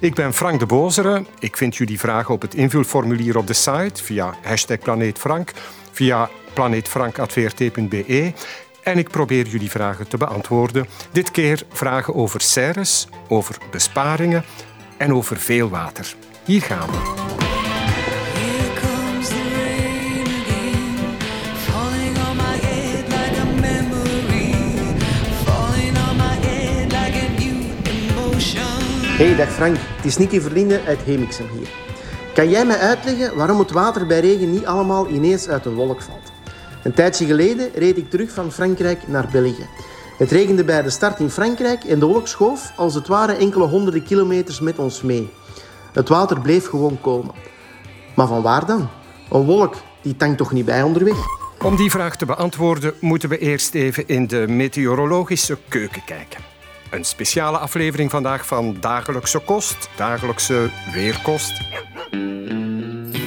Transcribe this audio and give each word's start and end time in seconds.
Ik 0.00 0.14
ben 0.14 0.34
Frank 0.34 0.58
de 0.58 0.66
Bozere. 0.66 1.24
Ik 1.38 1.56
vind 1.56 1.76
jullie 1.76 1.98
vragen 1.98 2.34
op 2.34 2.42
het 2.42 2.54
invulformulier 2.54 3.36
op 3.36 3.46
de 3.46 3.52
site 3.52 4.04
via 4.04 4.34
hashtag 4.42 4.78
planeetfrank, 4.78 5.52
via 5.92 6.30
planeetfrank.vrt.be 6.52 8.32
en 8.82 8.98
ik 8.98 9.08
probeer 9.08 9.46
jullie 9.46 9.70
vragen 9.70 10.08
te 10.08 10.16
beantwoorden. 10.16 10.86
Dit 11.12 11.30
keer 11.30 11.62
vragen 11.72 12.14
over 12.14 12.40
serres, 12.40 13.08
over 13.28 13.56
besparingen 13.70 14.44
en 14.96 15.14
over 15.14 15.36
veel 15.36 15.68
water. 15.68 16.14
Hier 16.44 16.62
gaan 16.62 16.90
we. 16.90 17.27
Hey, 29.18 29.36
dag 29.36 29.48
Frank. 29.48 29.76
Het 29.78 30.04
is 30.04 30.16
Nicky 30.16 30.40
Verlinde 30.40 30.80
uit 30.86 31.04
Hemixem 31.04 31.46
hier. 31.48 31.68
Kan 32.34 32.50
jij 32.50 32.64
mij 32.64 32.78
uitleggen 32.78 33.36
waarom 33.36 33.58
het 33.58 33.70
water 33.70 34.06
bij 34.06 34.20
regen 34.20 34.50
niet 34.50 34.66
allemaal 34.66 35.08
ineens 35.08 35.48
uit 35.48 35.62
de 35.62 35.70
wolk 35.70 36.02
valt? 36.02 36.32
Een 36.82 36.92
tijdje 36.92 37.26
geleden 37.26 37.70
reed 37.74 37.96
ik 37.96 38.10
terug 38.10 38.30
van 38.30 38.52
Frankrijk 38.52 39.08
naar 39.08 39.28
België. 39.32 39.66
Het 40.18 40.30
regende 40.30 40.64
bij 40.64 40.82
de 40.82 40.90
start 40.90 41.20
in 41.20 41.30
Frankrijk 41.30 41.84
en 41.84 41.98
de 41.98 42.06
wolk 42.06 42.26
schoof 42.26 42.72
als 42.76 42.94
het 42.94 43.06
ware 43.06 43.32
enkele 43.32 43.66
honderden 43.66 44.02
kilometers 44.02 44.60
met 44.60 44.78
ons 44.78 45.02
mee. 45.02 45.30
Het 45.92 46.08
water 46.08 46.40
bleef 46.40 46.68
gewoon 46.68 47.00
komen. 47.00 47.34
Maar 48.14 48.26
van 48.26 48.42
waar 48.42 48.66
dan? 48.66 48.88
Een 49.30 49.44
wolk 49.44 49.74
die 50.02 50.16
tankt 50.16 50.38
toch 50.38 50.52
niet 50.52 50.64
bij 50.64 50.82
onderweg? 50.82 51.16
Om 51.64 51.76
die 51.76 51.90
vraag 51.90 52.16
te 52.16 52.26
beantwoorden 52.26 52.94
moeten 53.00 53.28
we 53.28 53.38
eerst 53.38 53.74
even 53.74 54.08
in 54.08 54.26
de 54.26 54.44
meteorologische 54.48 55.58
keuken 55.68 56.04
kijken. 56.04 56.56
Een 56.90 57.04
speciale 57.04 57.58
aflevering 57.58 58.10
vandaag 58.10 58.46
van 58.46 58.76
Dagelijkse 58.80 59.38
Kost, 59.38 59.88
Dagelijkse 59.96 60.70
Weerkost. 60.92 61.60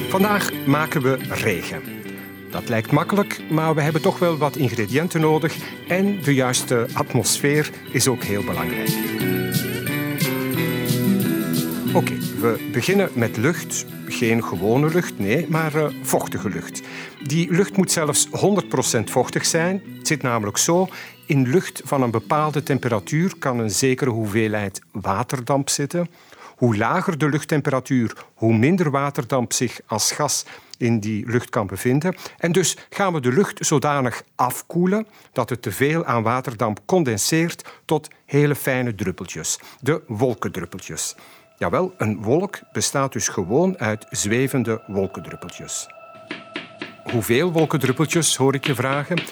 Vandaag 0.08 0.50
maken 0.66 1.02
we 1.02 1.18
regen. 1.28 1.82
Dat 2.50 2.68
lijkt 2.68 2.90
makkelijk, 2.90 3.40
maar 3.50 3.74
we 3.74 3.80
hebben 3.80 4.02
toch 4.02 4.18
wel 4.18 4.36
wat 4.36 4.56
ingrediënten 4.56 5.20
nodig 5.20 5.56
en 5.88 6.22
de 6.22 6.34
juiste 6.34 6.86
atmosfeer 6.92 7.70
is 7.90 8.08
ook 8.08 8.22
heel 8.22 8.44
belangrijk. 8.44 8.90
Oké, 11.94 12.18
we 12.40 12.68
beginnen 12.72 13.10
met 13.12 13.36
lucht. 13.36 13.86
Geen 14.06 14.44
gewone 14.44 14.88
lucht, 14.88 15.18
nee, 15.18 15.46
maar 15.48 15.74
uh, 15.74 15.86
vochtige 16.02 16.48
lucht. 16.48 16.82
Die 17.22 17.52
lucht 17.52 17.76
moet 17.76 17.92
zelfs 17.92 18.28
100% 18.28 18.30
vochtig 19.04 19.46
zijn. 19.46 19.82
Het 19.98 20.06
zit 20.06 20.22
namelijk 20.22 20.56
zo, 20.56 20.88
in 21.26 21.48
lucht 21.48 21.82
van 21.84 22.02
een 22.02 22.10
bepaalde 22.10 22.62
temperatuur 22.62 23.38
kan 23.38 23.58
een 23.58 23.70
zekere 23.70 24.10
hoeveelheid 24.10 24.80
waterdamp 24.92 25.68
zitten. 25.68 26.08
Hoe 26.56 26.76
lager 26.76 27.18
de 27.18 27.28
luchttemperatuur, 27.28 28.16
hoe 28.34 28.56
minder 28.56 28.90
waterdamp 28.90 29.52
zich 29.52 29.80
als 29.86 30.12
gas 30.12 30.44
in 30.78 31.00
die 31.00 31.26
lucht 31.26 31.50
kan 31.50 31.66
bevinden. 31.66 32.14
En 32.38 32.52
dus 32.52 32.76
gaan 32.90 33.12
we 33.12 33.20
de 33.20 33.32
lucht 33.32 33.66
zodanig 33.66 34.22
afkoelen 34.34 35.06
dat 35.32 35.50
het 35.50 35.62
te 35.62 35.72
veel 35.72 36.04
aan 36.04 36.22
waterdamp 36.22 36.80
condenseert 36.86 37.72
tot 37.84 38.08
hele 38.26 38.54
fijne 38.54 38.94
druppeltjes, 38.94 39.58
de 39.80 40.02
wolkendruppeltjes. 40.06 41.14
Jawel, 41.58 41.94
een 41.98 42.22
wolk 42.22 42.60
bestaat 42.72 43.12
dus 43.12 43.28
gewoon 43.28 43.78
uit 43.78 44.06
zwevende 44.10 44.82
wolkendruppeltjes. 44.86 45.86
Hoeveel 47.02 47.52
wolkendruppeltjes, 47.52 48.36
hoor 48.36 48.54
ik 48.54 48.66
je 48.66 48.74
vragen? 48.74 49.22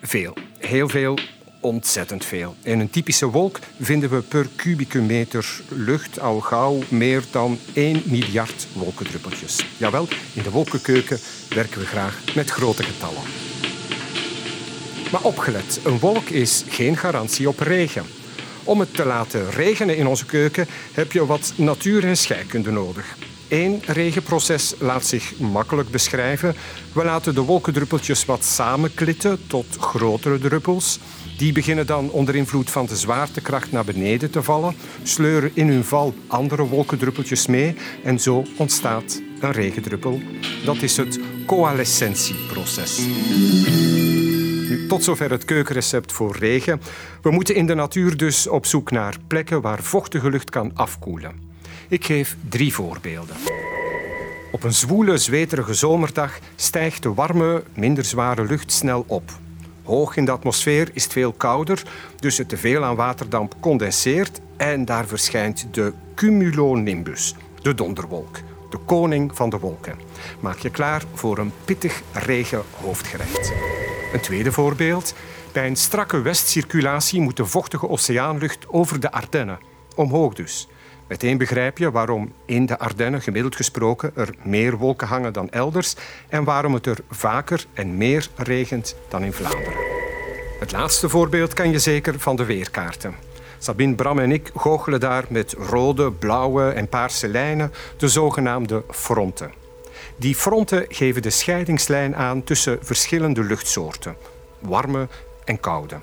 Veel, 0.00 0.36
heel 0.58 0.88
veel, 0.88 1.18
ontzettend 1.66 2.24
veel. 2.24 2.54
In 2.62 2.80
een 2.80 2.90
typische 2.90 3.26
wolk 3.26 3.58
vinden 3.80 4.10
we 4.10 4.20
per 4.20 4.48
kubieke 4.56 5.00
meter 5.00 5.60
lucht 5.68 6.20
al 6.20 6.40
gauw 6.40 6.82
meer 6.88 7.22
dan 7.30 7.58
1 7.72 8.02
miljard 8.04 8.66
wolkendruppeltjes. 8.72 9.64
Jawel, 9.76 10.08
in 10.32 10.42
de 10.42 10.50
wolkenkeuken 10.50 11.18
werken 11.48 11.80
we 11.80 11.86
graag 11.86 12.34
met 12.34 12.50
grote 12.50 12.82
getallen. 12.82 13.22
Maar 15.12 15.22
opgelet, 15.22 15.80
een 15.84 15.98
wolk 15.98 16.28
is 16.28 16.64
geen 16.68 16.96
garantie 16.96 17.48
op 17.48 17.58
regen. 17.58 18.04
Om 18.64 18.80
het 18.80 18.94
te 18.94 19.04
laten 19.04 19.50
regenen 19.50 19.96
in 19.96 20.06
onze 20.06 20.26
keuken 20.26 20.66
heb 20.92 21.12
je 21.12 21.26
wat 21.26 21.52
natuur 21.56 22.04
en 22.04 22.16
scheikunde 22.16 22.70
nodig. 22.70 23.16
Eén 23.48 23.82
regenproces 23.86 24.74
laat 24.78 25.06
zich 25.06 25.38
makkelijk 25.38 25.90
beschrijven. 25.90 26.54
We 26.92 27.04
laten 27.04 27.34
de 27.34 27.40
wolkendruppeltjes 27.40 28.24
wat 28.24 28.44
samenklitten 28.44 29.46
tot 29.46 29.66
grotere 29.80 30.38
druppels. 30.38 30.98
Die 31.36 31.52
beginnen 31.52 31.86
dan 31.86 32.10
onder 32.10 32.34
invloed 32.34 32.70
van 32.70 32.86
de 32.86 32.96
zwaartekracht 32.96 33.72
naar 33.72 33.84
beneden 33.84 34.30
te 34.30 34.42
vallen, 34.42 34.74
sleuren 35.02 35.50
in 35.54 35.68
hun 35.68 35.84
val 35.84 36.14
andere 36.26 36.66
wolkendruppeltjes 36.66 37.46
mee 37.46 37.76
en 38.04 38.20
zo 38.20 38.44
ontstaat 38.56 39.22
een 39.40 39.52
regendruppel. 39.52 40.20
Dat 40.64 40.82
is 40.82 40.96
het 40.96 41.20
coalescentieproces. 41.46 43.06
tot 44.88 45.04
zover 45.04 45.30
het 45.30 45.44
keukenrecept 45.44 46.12
voor 46.12 46.36
regen. 46.36 46.80
We 47.22 47.30
moeten 47.30 47.54
in 47.54 47.66
de 47.66 47.74
natuur 47.74 48.16
dus 48.16 48.46
op 48.46 48.66
zoek 48.66 48.90
naar 48.90 49.16
plekken 49.26 49.60
waar 49.60 49.82
vochtige 49.82 50.30
lucht 50.30 50.50
kan 50.50 50.70
afkoelen. 50.74 51.32
Ik 51.88 52.04
geef 52.04 52.36
drie 52.48 52.74
voorbeelden. 52.74 53.36
Op 54.52 54.62
een 54.62 54.74
zwoele, 54.74 55.18
zweterige 55.18 55.74
zomerdag 55.74 56.38
stijgt 56.54 57.02
de 57.02 57.14
warme, 57.14 57.62
minder 57.74 58.04
zware 58.04 58.44
lucht 58.44 58.72
snel 58.72 59.04
op. 59.06 59.44
Hoog 59.86 60.16
in 60.16 60.24
de 60.24 60.30
atmosfeer 60.30 60.88
is 60.92 61.02
het 61.02 61.12
veel 61.12 61.32
kouder, 61.32 61.82
dus 62.20 62.38
het 62.38 62.48
teveel 62.48 62.84
aan 62.84 62.96
waterdamp 62.96 63.54
condenseert 63.60 64.40
en 64.56 64.84
daar 64.84 65.06
verschijnt 65.06 65.66
de 65.70 65.92
cumulonimbus, 66.14 67.34
de 67.62 67.74
donderwolk, 67.74 68.38
de 68.70 68.78
koning 68.84 69.36
van 69.36 69.50
de 69.50 69.58
wolken. 69.58 69.98
Maak 70.40 70.58
je 70.58 70.70
klaar 70.70 71.02
voor 71.14 71.38
een 71.38 71.52
pittig 71.64 72.02
regenhoofdgerecht. 72.12 73.52
Een 74.12 74.20
tweede 74.20 74.52
voorbeeld. 74.52 75.14
Bij 75.52 75.66
een 75.66 75.76
strakke 75.76 76.20
westcirculatie 76.20 77.20
moet 77.20 77.36
de 77.36 77.46
vochtige 77.46 77.88
oceaanlucht 77.88 78.66
over 78.68 79.00
de 79.00 79.12
Ardennen, 79.12 79.58
omhoog 79.94 80.34
dus. 80.34 80.68
Meteen 81.08 81.38
begrijp 81.38 81.78
je 81.78 81.90
waarom 81.90 82.32
in 82.46 82.66
de 82.66 82.78
Ardennen 82.78 83.22
gemiddeld 83.22 83.56
gesproken 83.56 84.12
er 84.14 84.34
meer 84.42 84.76
wolken 84.76 85.06
hangen 85.06 85.32
dan 85.32 85.50
elders 85.50 85.94
en 86.28 86.44
waarom 86.44 86.74
het 86.74 86.86
er 86.86 86.98
vaker 87.10 87.66
en 87.72 87.96
meer 87.96 88.28
regent 88.36 88.96
dan 89.08 89.22
in 89.22 89.32
Vlaanderen. 89.32 89.84
Het 90.60 90.72
laatste 90.72 91.08
voorbeeld 91.08 91.52
kan 91.52 91.70
je 91.70 91.78
zeker 91.78 92.20
van 92.20 92.36
de 92.36 92.44
weerkaarten. 92.44 93.14
Sabine 93.58 93.94
Bram 93.94 94.18
en 94.18 94.32
ik 94.32 94.50
goochelen 94.56 95.00
daar 95.00 95.24
met 95.28 95.52
rode, 95.52 96.12
blauwe 96.12 96.70
en 96.70 96.88
paarse 96.88 97.28
lijnen, 97.28 97.72
de 97.96 98.08
zogenaamde 98.08 98.84
fronten. 98.90 99.52
Die 100.16 100.34
fronten 100.34 100.84
geven 100.88 101.22
de 101.22 101.30
scheidingslijn 101.30 102.16
aan 102.16 102.44
tussen 102.44 102.78
verschillende 102.82 103.42
luchtsoorten, 103.42 104.16
warme 104.58 105.08
en 105.44 105.60
koude. 105.60 105.96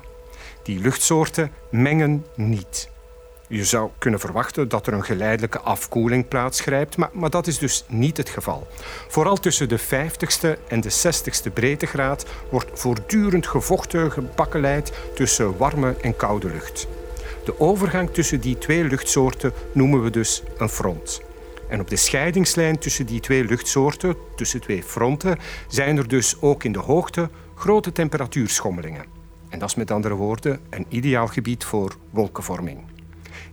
Die 0.62 0.80
luchtsoorten 0.80 1.52
mengen 1.70 2.26
niet. 2.34 2.92
Je 3.48 3.64
zou 3.64 3.90
kunnen 3.98 4.20
verwachten 4.20 4.68
dat 4.68 4.86
er 4.86 4.92
een 4.92 5.04
geleidelijke 5.04 5.60
afkoeling 5.60 6.28
plaatsgrijpt, 6.28 6.96
maar, 6.96 7.10
maar 7.12 7.30
dat 7.30 7.46
is 7.46 7.58
dus 7.58 7.84
niet 7.88 8.16
het 8.16 8.28
geval. 8.28 8.66
Vooral 9.08 9.36
tussen 9.36 9.68
de 9.68 9.80
50ste 9.80 10.68
en 10.68 10.80
de 10.80 10.92
60ste 10.92 11.52
breedtegraad 11.52 12.26
wordt 12.50 12.80
voortdurend 12.80 13.46
gevochten, 13.46 14.12
gebakkeleid 14.12 14.92
tussen 15.14 15.56
warme 15.56 15.96
en 16.00 16.16
koude 16.16 16.48
lucht. 16.48 16.86
De 17.44 17.60
overgang 17.60 18.10
tussen 18.10 18.40
die 18.40 18.58
twee 18.58 18.84
luchtsoorten 18.84 19.52
noemen 19.72 20.02
we 20.02 20.10
dus 20.10 20.42
een 20.58 20.68
front. 20.68 21.22
En 21.68 21.80
op 21.80 21.88
de 21.88 21.96
scheidingslijn 21.96 22.78
tussen 22.78 23.06
die 23.06 23.20
twee 23.20 23.44
luchtsoorten, 23.44 24.16
tussen 24.36 24.60
twee 24.60 24.82
fronten, 24.82 25.38
zijn 25.68 25.96
er 25.96 26.08
dus 26.08 26.40
ook 26.40 26.64
in 26.64 26.72
de 26.72 26.78
hoogte 26.78 27.30
grote 27.54 27.92
temperatuurschommelingen. 27.92 29.04
En 29.48 29.58
dat 29.58 29.68
is 29.68 29.74
met 29.74 29.90
andere 29.90 30.14
woorden 30.14 30.60
een 30.70 30.86
ideaal 30.88 31.26
gebied 31.26 31.64
voor 31.64 31.96
wolkenvorming. 32.10 32.93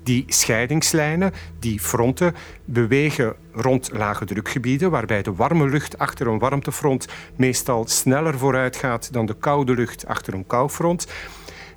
Die 0.03 0.24
scheidingslijnen, 0.27 1.33
die 1.59 1.80
fronten, 1.80 2.36
bewegen 2.65 3.36
rond 3.53 3.89
lage 3.92 4.25
drukgebieden, 4.25 4.92
waarbij 4.92 5.21
de 5.21 5.33
warme 5.33 5.69
lucht 5.69 5.98
achter 5.98 6.27
een 6.27 6.39
warmtefront 6.39 7.07
meestal 7.36 7.88
sneller 7.88 8.38
vooruit 8.38 8.75
gaat 8.75 9.13
dan 9.13 9.25
de 9.25 9.36
koude 9.36 9.74
lucht 9.74 10.06
achter 10.06 10.33
een 10.33 10.48
koufront. 10.48 11.07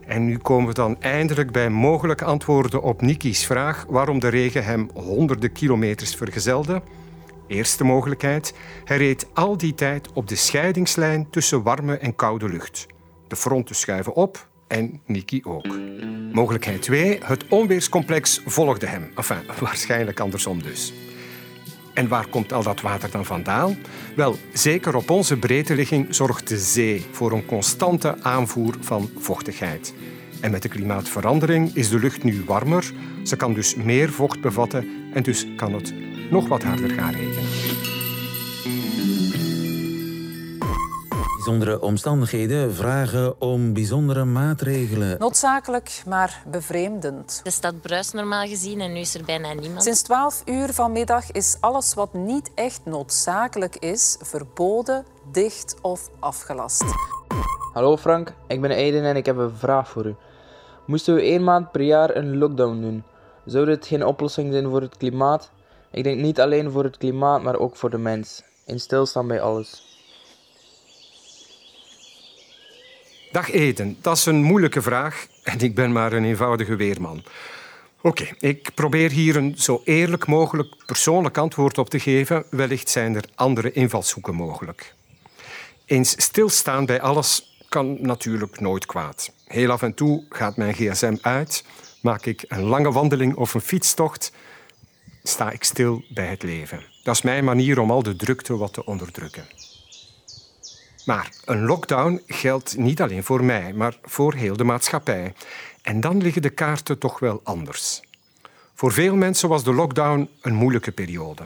En 0.07 0.25
nu 0.25 0.39
komen 0.39 0.69
we 0.69 0.75
dan 0.75 1.01
eindelijk 1.01 1.53
bij 1.53 1.71
mogelijke 1.71 2.25
antwoorden 2.25 2.83
op 2.83 3.01
Niki's 3.01 3.47
vraag 3.47 3.85
waarom 3.89 4.19
de 4.19 4.29
regen 4.29 4.65
hem 4.65 4.91
honderden 4.95 5.53
kilometers 5.53 6.15
vergezelde. 6.15 6.83
Eerste 7.47 7.85
mogelijkheid, 7.85 8.55
hij 8.85 8.97
reed 8.97 9.27
al 9.33 9.57
die 9.57 9.75
tijd 9.75 10.13
op 10.13 10.29
de 10.29 10.37
scheidingslijn 10.37 11.31
tussen 11.31 11.63
warme 11.63 11.97
en 11.97 12.17
koude 12.17 12.49
lucht. 12.49 12.87
De 13.29 13.37
fronten 13.37 13.75
schuiven 13.75 14.15
op 14.15 14.49
en 14.67 15.01
Nicky 15.07 15.41
ook. 15.45 15.67
Mogelijkheid 16.33 16.83
2, 16.83 17.19
het 17.23 17.49
onweerscomplex 17.49 18.41
volgde 18.47 18.87
hem. 18.87 19.11
Enfin, 19.15 19.43
waarschijnlijk 19.61 20.21
andersom 20.21 20.63
dus. 20.63 20.93
En 21.95 22.09
waar 22.09 22.27
komt 22.27 22.53
al 22.53 22.63
dat 22.63 22.81
water 22.81 23.11
dan 23.11 23.25
vandaan? 23.25 23.77
Wel, 24.17 24.37
zeker 24.53 24.97
op 24.97 25.11
onze 25.11 25.37
breedteligging 25.37 26.15
zorgt 26.15 26.49
de 26.49 26.59
zee 26.59 27.07
voor 27.11 27.33
een 27.33 27.47
constante 27.47 28.23
aanvoer 28.23 28.75
van 28.81 29.11
vochtigheid. 29.19 29.95
En 30.41 30.51
met 30.51 30.63
de 30.63 30.69
klimaatverandering 30.69 31.75
is 31.75 31.89
de 31.89 31.99
lucht 31.99 32.23
nu 32.23 32.43
warmer, 32.47 32.93
ze 33.23 33.37
kan 33.37 33.55
dus 33.55 33.75
meer 33.75 34.11
vocht 34.11 34.41
bevatten 34.41 34.89
en 35.13 35.23
dus 35.23 35.47
kan 35.57 35.73
het 35.73 35.95
nog 36.31 36.49
wat 36.49 36.63
harder 36.63 36.91
gaan 36.91 37.13
regenen. 37.13 37.94
Bijzondere 41.45 41.81
omstandigheden 41.81 42.75
vragen 42.75 43.41
om 43.41 43.73
bijzondere 43.73 44.25
maatregelen. 44.25 45.19
Noodzakelijk, 45.19 46.03
maar 46.07 46.43
bevreemdend. 46.51 47.41
De 47.43 47.51
stad 47.51 47.81
bruist 47.81 48.15
normaal 48.15 48.47
gezien 48.47 48.81
en 48.81 48.93
nu 48.93 48.99
is 48.99 49.15
er 49.15 49.25
bijna 49.25 49.53
niemand. 49.53 49.83
Sinds 49.83 50.03
12 50.03 50.43
uur 50.45 50.73
vanmiddag 50.73 51.31
is 51.31 51.57
alles 51.61 51.95
wat 51.95 52.15
niet 52.15 52.51
echt 52.55 52.81
noodzakelijk 52.85 53.77
is 53.77 54.19
verboden, 54.21 55.05
dicht 55.33 55.77
of 55.83 56.11
afgelast. 56.19 56.85
Hallo 57.73 57.97
Frank, 57.97 58.35
ik 58.47 58.61
ben 58.61 58.71
Aiden 58.71 59.05
en 59.05 59.17
ik 59.17 59.27
heb 59.27 59.37
een 59.37 59.57
vraag 59.57 59.89
voor 59.89 60.07
u. 60.07 60.15
Moesten 60.87 61.15
we 61.15 61.21
één 61.21 61.45
maand 61.45 61.73
per 61.73 61.83
jaar 61.83 62.17
een 62.17 62.39
lockdown 62.39 62.81
doen? 62.81 63.05
Zou 63.45 63.65
dit 63.65 63.87
geen 63.87 64.07
oplossing 64.07 64.53
zijn 64.53 64.69
voor 64.71 64.81
het 64.81 64.97
klimaat? 64.97 65.51
Ik 65.91 66.05
denk 66.05 66.21
niet 66.21 66.41
alleen 66.41 66.71
voor 66.71 66.85
het 66.85 66.97
klimaat, 66.97 67.43
maar 67.43 67.57
ook 67.57 67.77
voor 67.77 67.91
de 67.91 67.99
mens. 67.99 68.43
In 68.67 68.81
stilstaan 68.81 69.27
bij 69.27 69.41
alles. 69.41 69.94
Dag 73.35 73.51
Eden, 73.51 73.97
dat 74.01 74.17
is 74.17 74.27
een 74.27 74.43
moeilijke 74.43 74.83
vraag 74.83 75.27
en 75.43 75.61
ik 75.61 75.75
ben 75.75 75.93
maar 75.93 76.13
een 76.13 76.25
eenvoudige 76.25 76.77
weerman. 76.77 77.25
Oké, 78.01 78.29
ik 78.39 78.71
probeer 78.75 79.11
hier 79.11 79.37
een 79.37 79.55
zo 79.57 79.81
eerlijk 79.85 80.27
mogelijk 80.27 80.75
persoonlijk 80.87 81.39
antwoord 81.39 81.79
op 81.79 81.91
te 81.91 82.01
geven. 82.01 82.45
Wellicht 82.51 82.89
zijn 82.89 83.15
er 83.15 83.25
andere 83.35 83.73
invalshoeken 83.73 84.35
mogelijk. 84.35 84.95
Eens 85.85 86.23
stilstaan 86.23 86.87
bij 86.87 87.01
alles 87.01 87.59
kan 87.69 87.99
natuurlijk 88.01 88.61
nooit 88.61 88.87
kwaad. 88.87 89.33
Heel 89.45 89.71
af 89.71 89.83
en 89.83 89.95
toe 89.95 90.25
gaat 90.29 90.57
mijn 90.57 90.75
gsm 90.75 91.17
uit, 91.21 91.65
maak 92.03 92.27
ik 92.27 92.45
een 92.49 92.63
lange 92.63 92.93
wandeling 92.93 93.35
of 93.37 93.55
een 93.55 93.61
fietstocht, 93.61 94.33
sta 95.23 95.51
ik 95.51 95.65
stil 95.65 96.03
bij 96.09 96.27
het 96.27 96.43
leven. 96.43 96.83
Dat 97.03 97.15
is 97.15 97.23
mijn 97.23 97.45
manier 97.45 97.79
om 97.79 97.91
al 97.91 98.03
de 98.03 98.17
drukte 98.17 98.57
wat 98.57 98.73
te 98.73 98.85
onderdrukken. 98.85 99.45
Maar 101.05 101.29
een 101.45 101.65
lockdown 101.65 102.23
geldt 102.27 102.77
niet 102.77 103.03
alleen 103.03 103.25
voor 103.25 103.45
mij, 103.45 103.73
maar 103.73 103.97
voor 104.03 104.35
heel 104.35 104.57
de 104.57 104.65
maatschappij. 104.65 105.35
En 105.83 106.01
dan 106.01 106.23
liggen 106.23 106.43
de 106.43 106.51
kaarten 106.51 106.99
toch 106.99 107.19
wel 107.19 107.41
anders. 107.43 108.03
Voor 108.75 108.93
veel 108.93 109.15
mensen 109.15 109.49
was 109.49 109.65
de 109.65 109.73
lockdown 109.73 110.29
een 110.41 110.55
moeilijke 110.55 110.93
periode. 110.93 111.43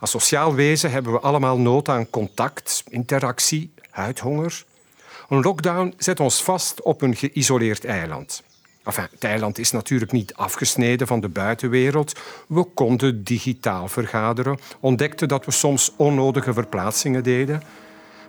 Als 0.00 0.10
sociaal 0.10 0.54
wezen 0.54 0.90
hebben 0.90 1.12
we 1.12 1.20
allemaal 1.20 1.58
nood 1.58 1.88
aan 1.88 2.10
contact, 2.10 2.84
interactie, 2.88 3.72
huidhonger. 3.90 4.64
Een 5.28 5.40
lockdown 5.40 5.94
zet 5.96 6.20
ons 6.20 6.42
vast 6.42 6.82
op 6.82 7.02
een 7.02 7.16
geïsoleerd 7.16 7.84
eiland. 7.84 8.42
Enfin, 8.84 9.06
het 9.10 9.24
eiland 9.24 9.58
is 9.58 9.70
natuurlijk 9.70 10.12
niet 10.12 10.34
afgesneden 10.34 11.06
van 11.06 11.20
de 11.20 11.28
buitenwereld. 11.28 12.20
We 12.48 12.64
konden 12.64 13.24
digitaal 13.24 13.88
vergaderen, 13.88 14.58
ontdekten 14.80 15.28
dat 15.28 15.44
we 15.44 15.50
soms 15.50 15.92
onnodige 15.96 16.52
verplaatsingen 16.52 17.22
deden. 17.22 17.62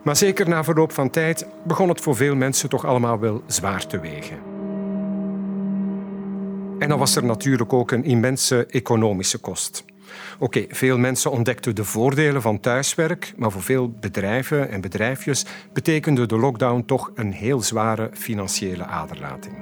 Maar 0.03 0.15
zeker 0.15 0.49
na 0.49 0.63
verloop 0.63 0.91
van 0.91 1.09
tijd 1.09 1.47
begon 1.63 1.89
het 1.89 2.01
voor 2.01 2.15
veel 2.15 2.35
mensen 2.35 2.69
toch 2.69 2.85
allemaal 2.85 3.19
wel 3.19 3.43
zwaar 3.47 3.87
te 3.87 3.99
wegen. 3.99 4.37
En 6.79 6.89
dan 6.89 6.99
was 6.99 7.15
er 7.15 7.25
natuurlijk 7.25 7.73
ook 7.73 7.91
een 7.91 8.03
immense 8.03 8.65
economische 8.65 9.37
kost. 9.37 9.83
Oké, 10.39 10.65
veel 10.69 10.97
mensen 10.97 11.31
ontdekten 11.31 11.75
de 11.75 11.83
voordelen 11.83 12.41
van 12.41 12.59
thuiswerk, 12.59 13.33
maar 13.37 13.51
voor 13.51 13.61
veel 13.61 13.89
bedrijven 13.89 14.69
en 14.69 14.81
bedrijfjes 14.81 15.45
betekende 15.73 16.25
de 16.25 16.37
lockdown 16.37 16.83
toch 16.85 17.11
een 17.15 17.31
heel 17.31 17.61
zware 17.61 18.09
financiële 18.13 18.85
aderlating. 18.85 19.55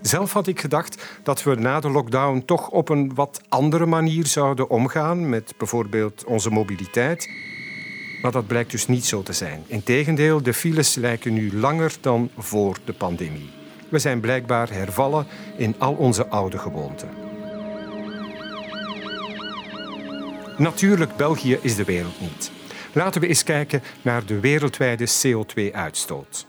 Zelf 0.00 0.32
had 0.32 0.46
ik 0.46 0.60
gedacht 0.60 1.20
dat 1.22 1.42
we 1.42 1.54
na 1.54 1.80
de 1.80 1.90
lockdown 1.90 2.42
toch 2.44 2.68
op 2.68 2.88
een 2.88 3.14
wat 3.14 3.40
andere 3.48 3.86
manier 3.86 4.26
zouden 4.26 4.70
omgaan 4.70 5.28
met 5.28 5.54
bijvoorbeeld 5.58 6.24
onze 6.24 6.50
mobiliteit. 6.50 7.28
Maar 8.22 8.32
dat 8.32 8.46
blijkt 8.46 8.70
dus 8.70 8.86
niet 8.86 9.04
zo 9.04 9.22
te 9.22 9.32
zijn. 9.32 9.64
Integendeel, 9.66 10.42
de 10.42 10.54
files 10.54 10.94
lijken 10.94 11.32
nu 11.32 11.58
langer 11.58 11.96
dan 12.00 12.30
voor 12.36 12.78
de 12.84 12.92
pandemie. 12.92 13.50
We 13.88 13.98
zijn 13.98 14.20
blijkbaar 14.20 14.70
hervallen 14.72 15.26
in 15.56 15.74
al 15.78 15.94
onze 15.94 16.26
oude 16.26 16.58
gewoonten. 16.58 17.08
Natuurlijk, 20.58 21.16
België 21.16 21.58
is 21.60 21.76
de 21.76 21.84
wereld 21.84 22.20
niet. 22.20 22.50
Laten 22.92 23.20
we 23.20 23.26
eens 23.26 23.44
kijken 23.44 23.82
naar 24.02 24.26
de 24.26 24.40
wereldwijde 24.40 25.06
CO2-uitstoot. 25.08 26.46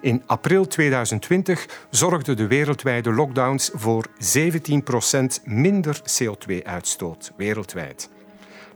In 0.00 0.22
april 0.26 0.66
2020 0.66 1.86
zorgden 1.90 2.36
de 2.36 2.46
wereldwijde 2.46 3.12
lockdowns 3.12 3.70
voor 3.74 4.06
17% 4.36 5.42
minder 5.44 6.00
CO2-uitstoot 6.00 7.32
wereldwijd. 7.36 8.10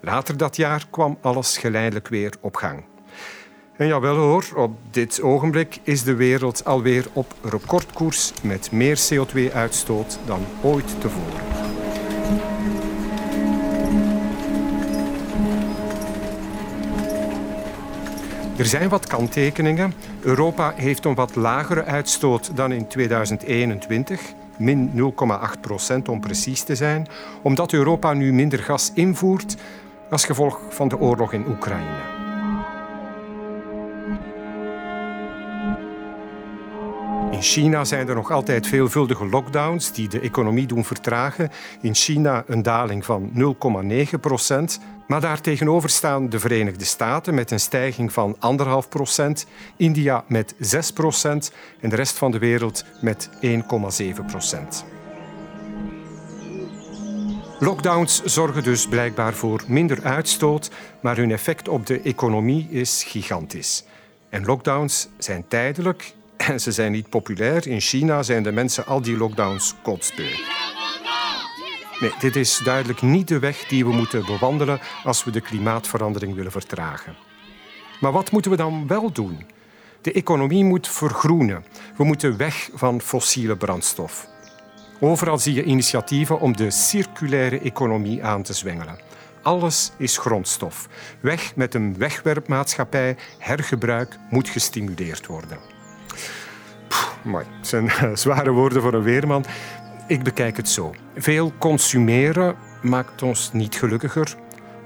Later 0.01 0.37
dat 0.37 0.57
jaar 0.57 0.87
kwam 0.91 1.19
alles 1.21 1.59
geleidelijk 1.59 2.09
weer 2.09 2.33
op 2.41 2.57
gang. 2.57 2.85
En 3.77 3.87
jawel 3.87 4.17
hoor, 4.17 4.45
op 4.57 4.77
dit 4.91 5.23
ogenblik 5.23 5.79
is 5.83 6.03
de 6.03 6.15
wereld 6.15 6.65
alweer 6.65 7.07
op 7.13 7.35
recordkoers 7.43 8.33
met 8.43 8.73
meer 8.73 8.99
CO2-uitstoot 8.99 10.19
dan 10.27 10.47
ooit 10.63 11.01
tevoren. 11.01 11.59
Er 18.59 18.67
zijn 18.67 18.89
wat 18.89 19.07
kanttekeningen. 19.07 19.93
Europa 20.21 20.73
heeft 20.77 21.05
een 21.05 21.15
wat 21.15 21.37
lagere 21.37 21.85
uitstoot 21.85 22.57
dan 22.57 22.73
in 22.73 22.87
2021, 22.87 24.21
min 24.57 24.91
0,8 24.95 25.61
procent 25.61 26.09
om 26.09 26.21
precies 26.21 26.63
te 26.63 26.75
zijn, 26.75 27.07
omdat 27.43 27.73
Europa 27.73 28.13
nu 28.13 28.33
minder 28.33 28.59
gas 28.59 28.91
invoert 28.95 29.57
als 30.11 30.25
gevolg 30.25 30.61
van 30.69 30.89
de 30.89 30.99
oorlog 30.99 31.33
in 31.33 31.47
Oekraïne. 31.49 32.17
In 37.31 37.45
China 37.45 37.85
zijn 37.85 38.09
er 38.09 38.15
nog 38.15 38.31
altijd 38.31 38.67
veelvuldige 38.67 39.27
lockdowns 39.27 39.93
die 39.93 40.09
de 40.09 40.21
economie 40.21 40.67
doen 40.67 40.85
vertragen. 40.85 41.51
In 41.81 41.95
China 41.95 42.45
een 42.47 42.63
daling 42.63 43.05
van 43.05 43.31
0,9 43.35 44.21
procent. 44.21 44.81
Maar 45.07 45.21
daartegenover 45.21 45.89
staan 45.89 46.29
de 46.29 46.39
Verenigde 46.39 46.85
Staten 46.85 47.35
met 47.35 47.51
een 47.51 47.61
stijging 47.61 48.13
van 48.13 48.37
1,5 48.85 48.89
procent, 48.89 49.47
India 49.77 50.25
met 50.27 50.55
6 50.59 50.91
procent 50.91 51.53
en 51.81 51.89
de 51.89 51.97
rest 51.97 52.19
van 52.19 52.31
de 52.31 52.39
wereld 52.39 52.85
met 53.01 53.31
1,7 53.43 54.25
procent. 54.27 54.85
Lockdowns 57.61 58.23
zorgen 58.23 58.63
dus 58.63 58.89
blijkbaar 58.89 59.35
voor 59.35 59.65
minder 59.67 60.05
uitstoot, 60.05 60.71
maar 61.01 61.17
hun 61.17 61.31
effect 61.31 61.69
op 61.69 61.87
de 61.87 62.01
economie 62.01 62.69
is 62.71 63.05
gigantisch. 63.05 63.85
En 64.29 64.45
lockdowns 64.45 65.09
zijn 65.19 65.45
tijdelijk 65.49 66.15
en 66.37 66.61
ze 66.61 66.73
zijn 66.73 66.93
niet 66.93 67.09
populair. 67.09 67.67
In 67.67 67.81
China 67.81 68.23
zijn 68.23 68.43
de 68.43 68.53
mensen 68.53 68.87
al 68.87 69.01
die 69.01 69.17
lockdowns 69.17 69.75
kotsbeu. 69.83 70.31
Nee, 72.01 72.13
dit 72.19 72.37
is 72.37 72.61
duidelijk 72.65 73.03
niet 73.03 73.29
de 73.29 73.39
weg 73.39 73.67
die 73.67 73.85
we 73.85 73.93
moeten 73.93 74.27
bewandelen 74.27 74.81
als 75.05 75.25
we 75.25 75.31
de 75.31 75.41
klimaatverandering 75.41 76.35
willen 76.35 76.53
vertragen. 76.53 77.17
Maar 78.01 78.13
wat 78.13 78.31
moeten 78.31 78.51
we 78.51 78.57
dan 78.57 78.87
wel 78.87 79.13
doen? 79.13 79.47
De 80.01 80.13
economie 80.13 80.65
moet 80.65 80.89
vergroenen. 80.89 81.65
We 81.97 82.05
moeten 82.05 82.37
weg 82.37 82.71
van 82.75 83.01
fossiele 83.01 83.57
brandstof. 83.57 84.29
Overal 85.01 85.39
zie 85.39 85.55
je 85.55 85.63
initiatieven 85.63 86.41
om 86.41 86.57
de 86.57 86.71
circulaire 86.71 87.61
economie 87.61 88.25
aan 88.25 88.43
te 88.43 88.53
zwengelen. 88.53 88.99
Alles 89.43 89.93
is 89.97 90.19
grondstof. 90.19 90.89
Weg 91.21 91.57
met 91.57 91.75
een 91.75 91.99
wegwerpmaatschappij. 91.99 93.17
Hergebruik 93.39 94.17
moet 94.31 94.49
gestimuleerd 94.49 95.27
worden. 95.27 95.59
mooi. 97.23 97.45
Het 97.57 97.67
zijn 97.67 97.91
zware 98.19 98.51
woorden 98.51 98.83
voor 98.83 98.95
een 98.95 99.03
weerman. 99.03 99.45
Ik 100.07 100.23
bekijk 100.23 100.57
het 100.57 100.69
zo. 100.69 100.95
Veel 101.17 101.53
consumeren 101.59 102.57
maakt 102.83 103.23
ons 103.23 103.53
niet 103.53 103.75
gelukkiger. 103.77 104.35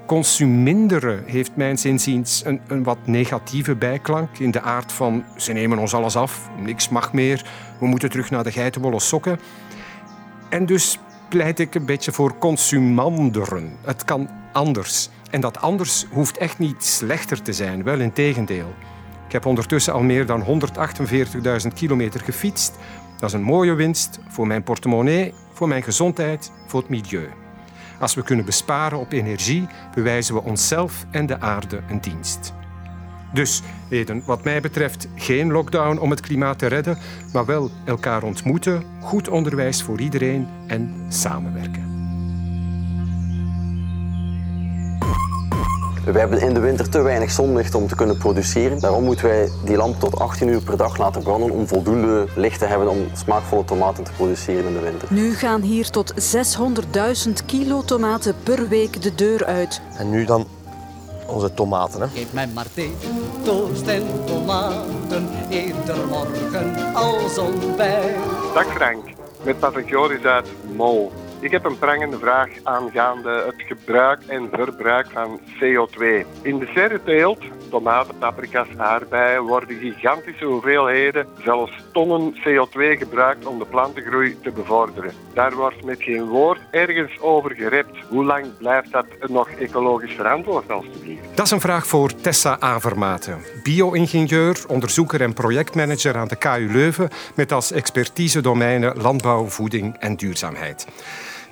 Consuminderen 0.05 1.23
heeft 1.25 1.55
mijns 1.55 1.85
inziens 1.85 2.45
een, 2.45 2.61
een 2.67 2.83
wat 2.83 2.97
negatieve 3.05 3.75
bijklank 3.75 4.37
in 4.37 4.51
de 4.51 4.61
aard 4.61 4.91
van 4.91 5.25
ze 5.37 5.53
nemen 5.53 5.77
ons 5.77 5.93
alles 5.93 6.15
af, 6.15 6.49
niks 6.57 6.89
mag 6.89 7.13
meer, 7.13 7.45
we 7.79 7.87
moeten 7.87 8.09
terug 8.09 8.29
naar 8.29 8.43
de 8.43 8.51
geitenwolle 8.51 8.99
sokken. 8.99 9.39
En 10.53 10.65
dus 10.65 10.99
pleit 11.29 11.59
ik 11.59 11.75
een 11.75 11.85
beetje 11.85 12.11
voor 12.11 12.37
consumanderen. 12.37 13.77
Het 13.81 14.05
kan 14.05 14.29
anders. 14.51 15.09
En 15.31 15.41
dat 15.41 15.61
anders 15.61 16.05
hoeft 16.11 16.37
echt 16.37 16.59
niet 16.59 16.83
slechter 16.83 17.41
te 17.41 17.53
zijn, 17.53 17.83
wel 17.83 17.99
in 17.99 18.13
tegendeel. 18.13 18.73
Ik 19.25 19.31
heb 19.31 19.45
ondertussen 19.45 19.93
al 19.93 20.01
meer 20.01 20.25
dan 20.25 20.61
148.000 21.65 21.67
kilometer 21.73 22.19
gefietst. 22.19 22.77
Dat 23.17 23.29
is 23.29 23.35
een 23.35 23.43
mooie 23.43 23.73
winst 23.73 24.19
voor 24.27 24.47
mijn 24.47 24.63
portemonnee, 24.63 25.33
voor 25.53 25.67
mijn 25.67 25.83
gezondheid, 25.83 26.51
voor 26.67 26.79
het 26.79 26.89
milieu. 26.89 27.29
Als 27.99 28.13
we 28.13 28.23
kunnen 28.23 28.45
besparen 28.45 28.99
op 28.99 29.11
energie, 29.11 29.67
bewijzen 29.95 30.35
we 30.35 30.41
onszelf 30.41 31.05
en 31.11 31.25
de 31.25 31.39
aarde 31.39 31.81
een 31.89 32.01
dienst. 32.01 32.53
Dus, 33.33 33.61
Eden, 33.89 34.23
wat 34.25 34.43
mij 34.43 34.61
betreft 34.61 35.07
geen 35.15 35.51
lockdown 35.51 35.97
om 35.97 36.09
het 36.09 36.19
klimaat 36.19 36.59
te 36.59 36.67
redden, 36.67 36.97
maar 37.33 37.45
wel 37.45 37.69
elkaar 37.85 38.23
ontmoeten, 38.23 38.83
goed 39.01 39.29
onderwijs 39.29 39.83
voor 39.83 39.99
iedereen 39.99 40.47
en 40.67 41.05
samenwerken. 41.09 41.93
We 46.05 46.19
hebben 46.19 46.41
in 46.41 46.53
de 46.53 46.59
winter 46.59 46.89
te 46.89 47.01
weinig 47.01 47.31
zonlicht 47.31 47.75
om 47.75 47.87
te 47.87 47.95
kunnen 47.95 48.17
produceren. 48.17 48.79
Daarom 48.79 49.03
moeten 49.03 49.25
wij 49.25 49.49
die 49.65 49.75
lamp 49.75 49.99
tot 49.99 50.19
18 50.19 50.47
uur 50.47 50.61
per 50.61 50.77
dag 50.77 50.97
laten 50.97 51.23
branden 51.23 51.51
om 51.51 51.67
voldoende 51.67 52.27
licht 52.35 52.59
te 52.59 52.65
hebben 52.65 52.89
om 52.89 53.07
smaakvolle 53.13 53.65
tomaten 53.65 54.03
te 54.03 54.11
produceren 54.11 54.65
in 54.65 54.73
de 54.73 54.79
winter. 54.79 55.07
Nu 55.11 55.33
gaan 55.33 55.61
hier 55.61 55.89
tot 55.89 56.13
600.000 57.27 57.31
kilo 57.45 57.81
tomaten 57.81 58.35
per 58.43 58.67
week 58.67 59.01
de 59.01 59.15
deur 59.15 59.45
uit. 59.45 59.81
En 59.97 60.09
nu 60.09 60.25
dan 60.25 60.47
onze 61.27 61.53
tomaten. 61.53 62.01
Hè. 62.01 62.07
Geef 62.07 62.33
mij 62.33 62.47
maar 62.47 62.71
thee, 62.73 62.93
toast 63.43 63.87
en 63.87 64.25
tomaten, 64.25 65.29
ieder 65.49 66.07
morgen 66.07 66.93
als 66.93 67.37
ontbijt. 67.37 68.15
Dag 68.53 68.73
Frank, 68.73 69.03
met 69.43 69.59
Patrick 69.59 69.89
Joris 69.89 70.23
uit 70.23 70.47
Mol. 70.75 71.11
Ik 71.39 71.51
heb 71.51 71.65
een 71.65 71.77
prangende 71.77 72.17
vraag 72.17 72.49
aangaande 72.63 73.43
het 73.45 73.67
gebruik 73.67 74.23
en 74.27 74.49
verbruik 74.51 75.07
van 75.11 75.39
CO2. 75.39 76.25
In 76.41 76.59
de 76.59 76.71
serreteelt, 76.73 77.39
tomaten, 77.73 78.17
paprika's, 78.17 78.67
aardbeien, 78.77 79.43
worden 79.43 79.77
gigantische 79.79 80.45
hoeveelheden, 80.45 81.27
zelfs 81.43 81.71
tonnen 81.91 82.33
CO2 82.35 82.97
gebruikt 82.97 83.45
om 83.45 83.59
de 83.59 83.65
plantengroei 83.65 84.37
te 84.41 84.51
bevorderen. 84.51 85.11
Daar 85.33 85.55
wordt 85.55 85.83
met 85.83 86.03
geen 86.03 86.27
woord 86.27 86.59
ergens 86.71 87.19
over 87.19 87.51
gerept. 87.55 87.97
Hoe 88.09 88.25
lang 88.25 88.45
blijft 88.57 88.91
dat 88.91 89.05
nog 89.27 89.49
ecologisch 89.49 90.13
verantwoord, 90.13 90.71
alstublieft? 90.71 91.21
Dat 91.35 91.45
is 91.45 91.51
een 91.51 91.61
vraag 91.61 91.87
voor 91.87 92.15
Tessa 92.15 92.59
Avermaten, 92.59 93.37
bio-ingenieur, 93.63 94.57
onderzoeker 94.67 95.21
en 95.21 95.33
projectmanager 95.33 96.17
aan 96.17 96.27
de 96.27 96.35
KU 96.35 96.71
Leuven 96.71 97.09
met 97.35 97.51
als 97.51 97.71
expertise 97.71 98.41
domeinen 98.41 99.01
landbouw, 99.01 99.45
voeding 99.45 99.95
en 99.99 100.15
duurzaamheid. 100.15 100.87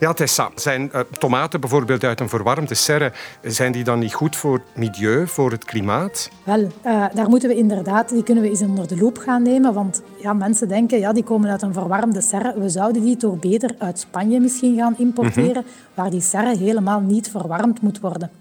Ja, 0.01 0.13
Tessa, 0.13 0.49
zijn 0.55 0.91
uh, 0.95 0.99
tomaten 1.19 1.59
bijvoorbeeld 1.59 2.03
uit 2.03 2.19
een 2.19 2.29
verwarmde 2.29 2.75
serre, 2.75 3.11
zijn 3.41 3.71
die 3.71 3.83
dan 3.83 3.99
niet 3.99 4.13
goed 4.13 4.35
voor 4.35 4.53
het 4.53 4.63
milieu, 4.75 5.27
voor 5.27 5.51
het 5.51 5.65
klimaat? 5.65 6.29
Wel, 6.43 6.59
uh, 6.59 7.05
daar 7.13 7.29
moeten 7.29 7.49
we 7.49 7.55
inderdaad, 7.55 8.09
die 8.09 8.23
kunnen 8.23 8.43
we 8.43 8.49
eens 8.49 8.61
onder 8.61 8.87
de 8.87 8.97
loep 8.97 9.17
gaan 9.17 9.43
nemen, 9.43 9.73
want 9.73 10.01
ja, 10.21 10.33
mensen 10.33 10.67
denken, 10.67 10.99
ja, 10.99 11.13
die 11.13 11.23
komen 11.23 11.49
uit 11.49 11.61
een 11.61 11.73
verwarmde 11.73 12.21
serre. 12.21 12.59
We 12.59 12.69
zouden 12.69 13.03
die 13.03 13.17
toch 13.17 13.39
beter 13.39 13.75
uit 13.77 13.99
Spanje 13.99 14.39
misschien 14.39 14.77
gaan 14.77 14.95
importeren, 14.97 15.47
mm 15.47 15.53
-hmm. 15.53 15.93
waar 15.93 16.09
die 16.09 16.21
serre 16.21 16.57
helemaal 16.57 16.99
niet 16.99 17.29
verwarmd 17.29 17.81
moet 17.81 17.99
worden. 17.99 18.31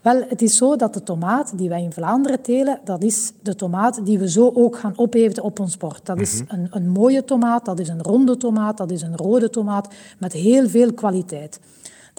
Wel, 0.00 0.24
het 0.28 0.42
is 0.42 0.56
zo 0.56 0.76
dat 0.76 0.94
de 0.94 1.02
tomaat 1.02 1.58
die 1.58 1.68
wij 1.68 1.82
in 1.82 1.92
Vlaanderen 1.92 2.40
telen, 2.40 2.80
dat 2.84 3.02
is 3.02 3.32
de 3.42 3.54
tomaat 3.54 4.06
die 4.06 4.18
we 4.18 4.30
zo 4.30 4.50
ook 4.54 4.76
gaan 4.76 4.92
opeten 4.96 5.42
op 5.42 5.60
ons 5.60 5.76
bord. 5.76 6.06
Dat 6.06 6.20
is 6.20 6.42
een, 6.48 6.66
een 6.70 6.88
mooie 6.88 7.24
tomaat, 7.24 7.64
dat 7.64 7.78
is 7.78 7.88
een 7.88 8.02
ronde 8.02 8.36
tomaat, 8.36 8.76
dat 8.76 8.90
is 8.90 9.02
een 9.02 9.16
rode 9.16 9.50
tomaat 9.50 9.94
met 10.18 10.32
heel 10.32 10.68
veel 10.68 10.92
kwaliteit. 10.92 11.60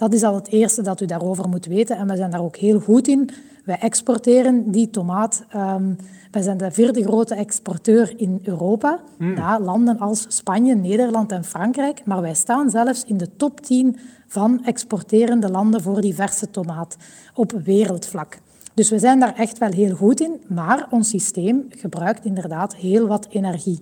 Dat 0.02 0.12
is 0.12 0.22
al 0.22 0.34
het 0.34 0.48
eerste 0.48 0.82
dat 0.82 1.00
u 1.00 1.06
daarover 1.06 1.48
moet 1.48 1.66
weten 1.66 1.96
en 1.96 2.08
we 2.08 2.16
zijn 2.16 2.30
daar 2.30 2.42
ook 2.42 2.56
heel 2.56 2.80
goed 2.80 3.08
in. 3.08 3.30
Wij 3.64 3.78
exporteren 3.78 4.70
die 4.70 4.90
tomaat. 4.90 5.44
Um, 5.56 5.96
wij 6.30 6.42
zijn 6.42 6.56
de 6.56 6.70
vierde 6.70 7.02
grote 7.02 7.34
exporteur 7.34 8.12
in 8.16 8.40
Europa, 8.42 9.00
mm. 9.18 9.34
na 9.34 9.60
landen 9.60 9.98
als 9.98 10.24
Spanje, 10.28 10.74
Nederland 10.74 11.32
en 11.32 11.44
Frankrijk. 11.44 12.04
Maar 12.04 12.20
wij 12.20 12.34
staan 12.34 12.70
zelfs 12.70 13.04
in 13.04 13.16
de 13.16 13.36
top 13.36 13.60
10 13.60 13.96
van 14.26 14.64
exporterende 14.64 15.50
landen 15.50 15.82
voor 15.82 16.00
die 16.00 16.14
verse 16.14 16.50
tomaat 16.50 16.96
op 17.34 17.52
wereldvlak. 17.64 18.38
Dus 18.74 18.90
we 18.90 18.98
zijn 18.98 19.20
daar 19.20 19.34
echt 19.34 19.58
wel 19.58 19.72
heel 19.72 19.94
goed 19.94 20.20
in, 20.20 20.40
maar 20.48 20.86
ons 20.90 21.08
systeem 21.08 21.66
gebruikt 21.68 22.24
inderdaad 22.24 22.74
heel 22.74 23.06
wat 23.06 23.26
energie. 23.30 23.80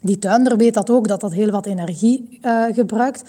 Die 0.00 0.18
tuinder 0.18 0.56
weet 0.56 0.74
dat 0.74 0.90
ook, 0.90 1.08
dat 1.08 1.20
dat 1.20 1.32
heel 1.32 1.50
wat 1.50 1.66
energie 1.66 2.38
uh, 2.42 2.64
gebruikt 2.64 3.22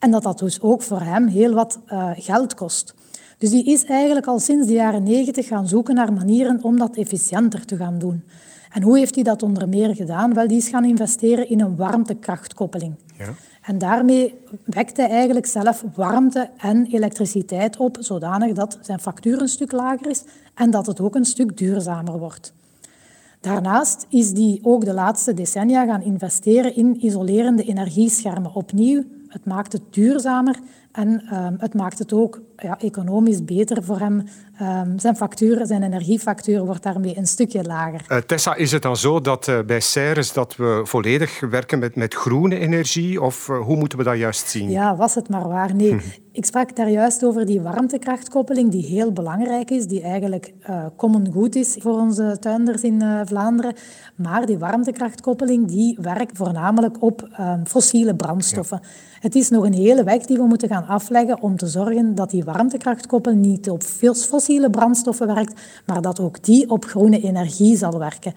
en 0.00 0.10
dat 0.10 0.22
dat 0.22 0.38
dus 0.38 0.60
ook 0.60 0.82
voor 0.82 1.00
hem 1.00 1.26
heel 1.26 1.54
wat 1.54 1.78
uh, 1.92 2.10
geld 2.14 2.54
kost. 2.54 2.94
Dus 3.38 3.50
die 3.50 3.64
is 3.64 3.84
eigenlijk 3.84 4.26
al 4.26 4.38
sinds 4.38 4.66
de 4.66 4.72
jaren 4.72 5.02
negentig 5.02 5.46
gaan 5.46 5.68
zoeken 5.68 5.94
naar 5.94 6.12
manieren 6.12 6.62
om 6.62 6.78
dat 6.78 6.96
efficiënter 6.96 7.64
te 7.64 7.76
gaan 7.76 7.98
doen. 7.98 8.22
En 8.70 8.82
hoe 8.82 8.98
heeft 8.98 9.14
hij 9.14 9.24
dat 9.24 9.42
onder 9.42 9.68
meer 9.68 9.94
gedaan? 9.94 10.34
Wel, 10.34 10.48
die 10.48 10.56
is 10.56 10.68
gaan 10.68 10.84
investeren 10.84 11.48
in 11.48 11.60
een 11.60 11.76
warmtekrachtkoppeling. 11.76 12.94
Ja. 13.18 13.28
En 13.62 13.78
daarmee 13.78 14.34
wekt 14.64 14.96
hij 14.96 15.08
eigenlijk 15.08 15.46
zelf 15.46 15.84
warmte 15.94 16.50
en 16.56 16.86
elektriciteit 16.86 17.76
op, 17.76 17.96
zodanig 18.00 18.52
dat 18.52 18.78
zijn 18.80 19.00
factuur 19.00 19.40
een 19.40 19.48
stuk 19.48 19.72
lager 19.72 20.10
is 20.10 20.24
en 20.54 20.70
dat 20.70 20.86
het 20.86 21.00
ook 21.00 21.14
een 21.14 21.24
stuk 21.24 21.56
duurzamer 21.56 22.18
wordt. 22.18 22.52
Daarnaast 23.40 24.06
is 24.08 24.32
die 24.32 24.60
ook 24.62 24.84
de 24.84 24.94
laatste 24.94 25.34
decennia 25.34 25.84
gaan 25.84 26.02
investeren 26.02 26.76
in 26.76 27.04
isolerende 27.04 27.62
energieschermen. 27.62 28.54
Opnieuw, 28.54 29.04
het 29.30 29.44
maakt 29.44 29.72
het 29.72 29.82
duurzamer 29.90 30.58
en 30.92 31.36
um, 31.36 31.56
het 31.58 31.74
maakt 31.74 31.98
het 31.98 32.12
ook 32.12 32.40
ja, 32.62 32.78
economisch 32.78 33.44
beter 33.44 33.82
voor 33.82 33.98
hem. 33.98 34.24
Um, 34.62 34.98
zijn 34.98 35.16
factuur, 35.16 35.66
zijn 35.66 35.82
energiefactuur 35.82 36.64
wordt 36.64 36.82
daarmee 36.82 37.16
een 37.16 37.26
stukje 37.26 37.62
lager. 37.62 38.04
Uh, 38.08 38.18
Tessa, 38.18 38.54
is 38.54 38.72
het 38.72 38.82
dan 38.82 38.96
zo 38.96 39.20
dat 39.20 39.48
uh, 39.48 39.58
bij 39.66 39.80
Ceres 39.80 40.32
dat 40.32 40.56
we 40.56 40.80
volledig 40.84 41.40
werken 41.40 41.78
met, 41.78 41.96
met 41.96 42.14
groene 42.14 42.58
energie? 42.58 43.22
Of 43.22 43.48
uh, 43.48 43.60
hoe 43.60 43.76
moeten 43.76 43.98
we 43.98 44.04
dat 44.04 44.16
juist 44.16 44.48
zien? 44.48 44.70
Ja, 44.70 44.96
was 44.96 45.14
het 45.14 45.28
maar 45.28 45.48
waar. 45.48 45.74
Nee, 45.74 46.00
ik 46.32 46.44
sprak 46.44 46.76
daar 46.76 46.90
juist 46.90 47.24
over 47.24 47.46
die 47.46 47.60
warmtekrachtkoppeling 47.60 48.70
die 48.70 48.84
heel 48.84 49.12
belangrijk 49.12 49.70
is, 49.70 49.86
die 49.86 50.02
eigenlijk 50.02 50.52
common 50.96 51.32
goed 51.32 51.54
is 51.54 51.76
voor 51.78 51.98
onze 51.98 52.36
tuinders 52.40 52.82
in 52.82 53.02
Vlaanderen. 53.24 53.74
Maar 54.14 54.46
die 54.46 54.58
warmtekrachtkoppeling 54.58 55.68
die 55.68 55.98
werkt 56.00 56.36
voornamelijk 56.36 57.02
op 57.02 57.28
ehm, 57.32 57.64
fossiele 57.64 58.14
brandstoffen. 58.14 58.78
Ja. 58.82 58.88
Het 59.20 59.34
is 59.34 59.50
nog 59.50 59.64
een 59.64 59.74
hele 59.74 60.04
weg 60.04 60.22
die 60.22 60.36
we 60.36 60.42
moeten 60.42 60.68
gaan 60.68 60.86
afleggen 60.86 61.42
om 61.42 61.56
te 61.56 61.66
zorgen 61.66 62.14
dat 62.14 62.30
die 62.30 62.44
warmtekrachtkoppeling 62.52 63.44
niet 63.44 63.70
op 63.70 63.82
fossiele 63.82 64.70
brandstoffen 64.70 65.26
werkt, 65.26 65.60
maar 65.86 66.02
dat 66.02 66.20
ook 66.20 66.42
die 66.42 66.70
op 66.70 66.84
groene 66.84 67.20
energie 67.20 67.76
zal 67.76 67.98
werken. 67.98 68.34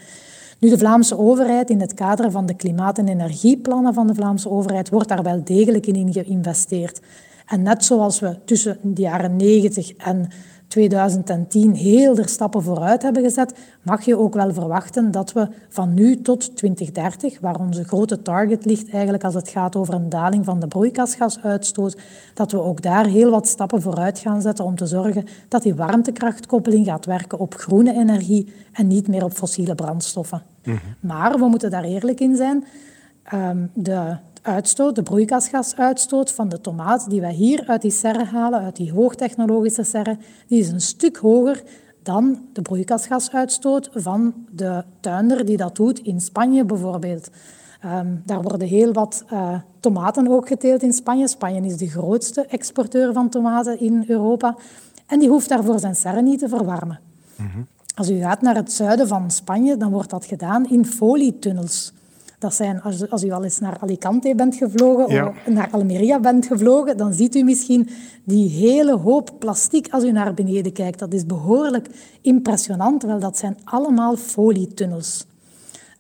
Nu, 0.60 0.70
de 0.70 0.78
Vlaamse 0.78 1.18
overheid, 1.18 1.70
in 1.70 1.82
het 1.82 1.94
kader 1.94 2.32
van 2.32 2.46
de 2.46 2.56
klimaat- 2.56 2.98
en 2.98 3.08
energieplannen 3.08 3.94
van 3.94 4.08
de 4.08 4.14
Vlaamse 4.14 4.50
overheid, 4.50 4.90
wordt 4.90 5.10
daar 5.10 5.24
wel 5.24 5.44
degelijk 5.44 5.88
in 5.88 6.14
geïnvesteerd. 6.14 7.02
En 7.46 7.62
net 7.62 7.86
zoals 7.86 8.20
we 8.20 8.38
tussen 8.46 8.78
de 8.82 9.02
jaren 9.02 9.36
90 9.36 9.94
en 9.96 10.28
2010 10.74 11.76
heel 11.76 12.18
er 12.18 12.30
stappen 12.30 12.64
vooruit 12.64 13.02
hebben 13.02 13.24
gezet, 13.24 13.54
mag 13.82 14.06
je 14.06 14.18
ook 14.18 14.34
wel 14.34 14.54
verwachten 14.54 15.12
dat 15.12 15.34
we 15.34 15.48
van 15.70 15.94
nu 15.94 16.22
tot 16.22 16.56
2030, 16.56 17.40
waar 17.40 17.60
onze 17.60 17.84
grote 17.84 18.22
target 18.22 18.66
ligt 18.66 18.90
eigenlijk 18.90 19.24
als 19.24 19.34
het 19.34 19.50
gaat 19.50 19.76
over 19.76 19.94
een 19.94 20.10
daling 20.10 20.46
van 20.46 20.60
de 20.60 20.68
broeikasgasuitstoot, 20.68 21.98
dat 22.34 22.52
we 22.52 22.62
ook 22.62 22.82
daar 22.82 23.06
heel 23.06 23.32
wat 23.32 23.48
stappen 23.48 23.82
vooruit 23.82 24.20
gaan 24.20 24.42
zetten 24.42 24.66
om 24.66 24.76
te 24.76 24.86
zorgen 24.86 25.26
dat 25.48 25.64
die 25.64 25.76
warmtekrachtkoppeling 25.76 26.86
gaat 26.86 27.06
werken 27.06 27.40
op 27.40 27.56
groene 27.56 27.94
energie 27.94 28.54
en 28.72 28.88
niet 28.88 29.08
meer 29.08 29.24
op 29.24 29.34
fossiele 29.34 29.76
brandstoffen. 29.76 30.42
Mm 30.64 30.74
-hmm. 30.74 31.10
Maar 31.10 31.40
we 31.40 31.48
moeten 31.48 31.72
daar 31.72 31.84
eerlijk 31.84 32.20
in 32.20 32.36
zijn. 32.36 32.66
Um, 33.34 33.70
de 33.74 34.18
uitstoot, 34.44 34.96
de 34.96 35.04
broeikasgasuitstoot 35.04 36.32
van 36.32 36.50
de 36.50 36.62
tomaat 36.62 37.10
die 37.10 37.22
wij 37.22 37.34
hier 37.34 37.64
uit 37.68 37.82
die 37.82 37.92
serre 37.92 38.26
halen, 38.26 38.60
uit 38.60 38.76
die 38.76 38.92
hoogtechnologische 38.92 39.84
serre, 39.84 40.18
die 40.48 40.60
is 40.60 40.70
een 40.70 40.82
stuk 40.82 41.18
hoger 41.18 41.64
dan 42.04 42.40
de 42.54 42.62
broeikasgasuitstoot 42.62 43.90
van 43.94 44.34
de 44.52 44.84
tuinder 45.00 45.46
die 45.46 45.58
dat 45.58 45.76
doet 45.76 46.00
in 46.00 46.22
Spanje 46.22 46.66
bijvoorbeeld. 46.66 47.30
Um, 47.86 48.22
daar 48.26 48.42
worden 48.42 48.68
heel 48.68 48.94
wat 48.94 49.24
uh, 49.34 49.56
tomaten 49.80 50.28
ook 50.28 50.48
geteeld 50.48 50.82
in 50.82 50.94
Spanje. 50.94 51.28
Spanje 51.28 51.62
is 51.62 51.78
de 51.78 51.90
grootste 51.90 52.46
exporteur 52.46 53.14
van 53.14 53.30
tomaten 53.30 53.80
in 53.80 54.04
Europa. 54.08 54.56
En 55.06 55.20
die 55.20 55.30
hoeft 55.30 55.50
daarvoor 55.50 55.80
zijn 55.80 55.96
serre 55.96 56.22
niet 56.22 56.40
te 56.40 56.50
verwarmen. 56.50 57.00
Mm 57.36 57.48
-hmm. 57.54 57.68
Als 57.96 58.10
u 58.10 58.20
gaat 58.20 58.42
naar 58.42 58.56
het 58.56 58.72
zuiden 58.72 59.08
van 59.08 59.32
Spanje, 59.32 59.78
dan 59.78 59.92
wordt 59.92 60.10
dat 60.10 60.26
gedaan 60.26 60.70
in 60.70 60.86
folietunnels. 60.86 61.94
Dat 62.44 62.54
zijn, 62.54 62.82
als, 62.82 63.10
als 63.10 63.24
u 63.24 63.32
al 63.32 63.44
eens 63.44 63.60
naar 63.60 63.78
Alicante 63.80 64.34
bent 64.36 64.56
gevlogen 64.56 65.14
ja. 65.14 65.28
of 65.28 65.54
naar 65.54 65.68
Almeria 65.72 66.20
bent 66.20 66.46
gevlogen, 66.46 66.98
dan 66.98 67.14
ziet 67.14 67.36
u 67.36 67.44
misschien 67.44 67.90
die 68.24 68.50
hele 68.50 68.98
hoop 68.98 69.32
plastic 69.40 69.88
als 69.92 70.04
u 70.04 70.12
naar 70.12 70.34
beneden 70.34 70.74
kijkt. 70.74 71.00
Dat 71.00 71.14
is 71.14 71.26
behoorlijk 71.26 71.90
impressionant. 72.22 73.04
Wel, 73.04 73.20
dat 73.20 73.38
zijn 73.38 73.58
allemaal 73.64 74.16
folietunnels. 74.16 75.26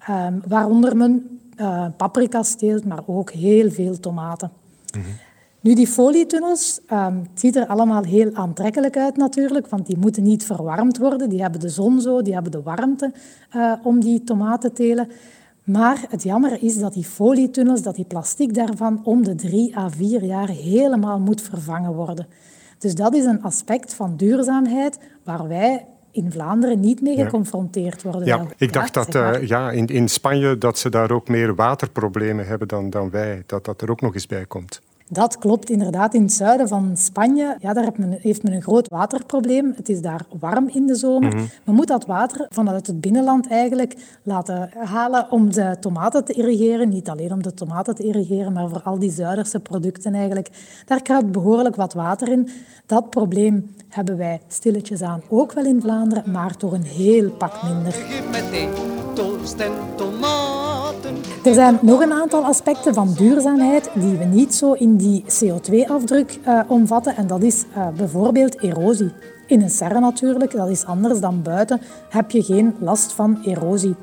Um, 0.09 0.41
waaronder 0.47 0.97
men 0.97 1.39
uh, 1.57 1.85
paprika's 1.97 2.55
teelt, 2.55 2.85
maar 2.85 3.03
ook 3.05 3.31
heel 3.31 3.71
veel 3.71 3.99
tomaten. 3.99 4.51
Mm 4.95 5.01
-hmm. 5.01 5.11
Nu, 5.59 5.73
die 5.73 5.87
folietunnels, 5.87 6.79
um, 6.91 7.19
het 7.19 7.39
ziet 7.39 7.55
er 7.55 7.67
allemaal 7.67 8.03
heel 8.03 8.33
aantrekkelijk 8.33 8.97
uit 8.97 9.17
natuurlijk, 9.17 9.67
want 9.67 9.85
die 9.85 9.97
moeten 9.97 10.23
niet 10.23 10.45
verwarmd 10.45 10.97
worden. 10.97 11.29
Die 11.29 11.41
hebben 11.41 11.59
de 11.59 11.69
zon 11.69 12.01
zo, 12.01 12.21
die 12.21 12.33
hebben 12.33 12.51
de 12.51 12.61
warmte 12.61 13.11
uh, 13.55 13.73
om 13.83 13.99
die 13.99 14.23
tomaten 14.23 14.73
te 14.73 14.75
telen. 14.75 15.07
Maar 15.63 16.05
het 16.09 16.23
jammer 16.23 16.63
is 16.63 16.79
dat 16.79 16.93
die 16.93 17.03
folietunnels, 17.03 17.81
dat 17.81 17.95
die 17.95 18.05
plastic 18.05 18.53
daarvan 18.53 19.01
om 19.03 19.23
de 19.23 19.35
drie 19.35 19.77
à 19.77 19.89
vier 19.89 20.23
jaar 20.23 20.49
helemaal 20.49 21.19
moet 21.19 21.41
vervangen 21.41 21.93
worden. 21.93 22.27
Dus 22.77 22.95
dat 22.95 23.15
is 23.15 23.25
een 23.25 23.43
aspect 23.43 23.93
van 23.93 24.17
duurzaamheid 24.17 24.99
waar 25.23 25.47
wij 25.47 25.85
in 26.11 26.31
Vlaanderen 26.31 26.79
niet 26.79 27.01
mee 27.01 27.17
geconfronteerd 27.17 28.03
worden. 28.03 28.25
Ja, 28.25 28.45
ik 28.57 28.73
dacht 28.73 28.93
dat 28.93 29.15
uh, 29.15 29.47
ja, 29.47 29.71
in, 29.71 29.87
in 29.87 30.07
Spanje 30.07 30.57
dat 30.57 30.77
ze 30.77 30.89
daar 30.89 31.11
ook 31.11 31.27
meer 31.27 31.55
waterproblemen 31.55 32.47
hebben 32.47 32.67
dan, 32.67 32.89
dan 32.89 33.09
wij. 33.09 33.43
Dat 33.45 33.65
dat 33.65 33.81
er 33.81 33.91
ook 33.91 34.01
nog 34.01 34.13
eens 34.13 34.27
bij 34.27 34.45
komt. 34.45 34.81
Dat 35.13 35.37
klopt 35.37 35.69
inderdaad. 35.69 36.13
In 36.13 36.21
het 36.21 36.33
zuiden 36.33 36.67
van 36.67 36.97
Spanje 36.97 37.55
ja, 37.59 37.73
daar 37.73 37.91
heeft 38.19 38.43
men 38.43 38.53
een 38.53 38.61
groot 38.61 38.87
waterprobleem. 38.87 39.73
Het 39.75 39.89
is 39.89 40.01
daar 40.01 40.25
warm 40.39 40.69
in 40.69 40.87
de 40.87 40.95
zomer. 40.95 41.35
Mm 41.35 41.49
Men 41.63 41.75
moet 41.75 41.87
dat 41.87 42.05
water 42.05 42.45
vanuit 42.49 42.87
het 42.87 43.01
binnenland 43.01 43.47
eigenlijk 43.47 43.95
laten 44.23 44.69
halen 44.77 45.31
om 45.31 45.51
de 45.51 45.77
tomaten 45.79 46.25
te 46.25 46.33
irrigeren. 46.33 46.89
Niet 46.89 47.09
alleen 47.09 47.31
om 47.31 47.43
de 47.43 47.53
tomaten 47.53 47.95
te 47.95 48.03
irrigeren, 48.03 48.53
maar 48.53 48.69
voor 48.69 48.81
al 48.81 48.99
die 48.99 49.11
Zuiderse 49.11 49.59
producten 49.59 50.13
eigenlijk. 50.13 50.49
Daar 50.85 51.01
kruipt 51.01 51.31
behoorlijk 51.31 51.75
wat 51.75 51.93
water 51.93 52.27
in. 52.27 52.49
Dat 52.85 53.09
probleem 53.09 53.75
hebben 53.89 54.17
wij 54.17 54.41
stilletjes 54.47 55.01
aan 55.01 55.21
ook 55.29 55.53
wel 55.53 55.65
in 55.65 55.81
Vlaanderen, 55.81 56.31
maar 56.31 56.57
toch 56.57 56.71
een 56.71 56.83
heel 56.83 57.29
pak 57.29 57.63
minder. 57.63 57.95
Er 61.43 61.53
zijn 61.53 61.79
nog 61.81 62.01
een 62.01 62.13
aantal 62.13 62.43
aspecten 62.43 62.93
van 62.93 63.13
duurzaamheid 63.17 63.89
die 63.93 64.17
we 64.17 64.23
niet 64.23 64.55
zo 64.55 64.73
in 64.73 64.97
die 64.97 65.23
CO2-afdruk 65.23 66.39
uh, 66.47 66.59
eh, 66.59 66.71
omvatten. 66.71 67.15
En 67.15 67.27
dat 67.27 67.41
is 67.41 67.63
uh, 67.77 67.87
bijvoorbeeld 67.97 68.61
erosie. 68.61 69.11
In 69.47 69.61
een 69.61 69.69
serre 69.69 69.99
natuurlijk, 69.99 70.51
dat 70.51 70.69
is 70.69 70.85
anders 70.85 71.19
dan 71.19 71.41
buiten, 71.41 71.81
heb 72.09 72.31
je 72.31 72.43
geen 72.43 72.75
last 72.79 73.13
van 73.13 73.41
erosie. 73.45 73.95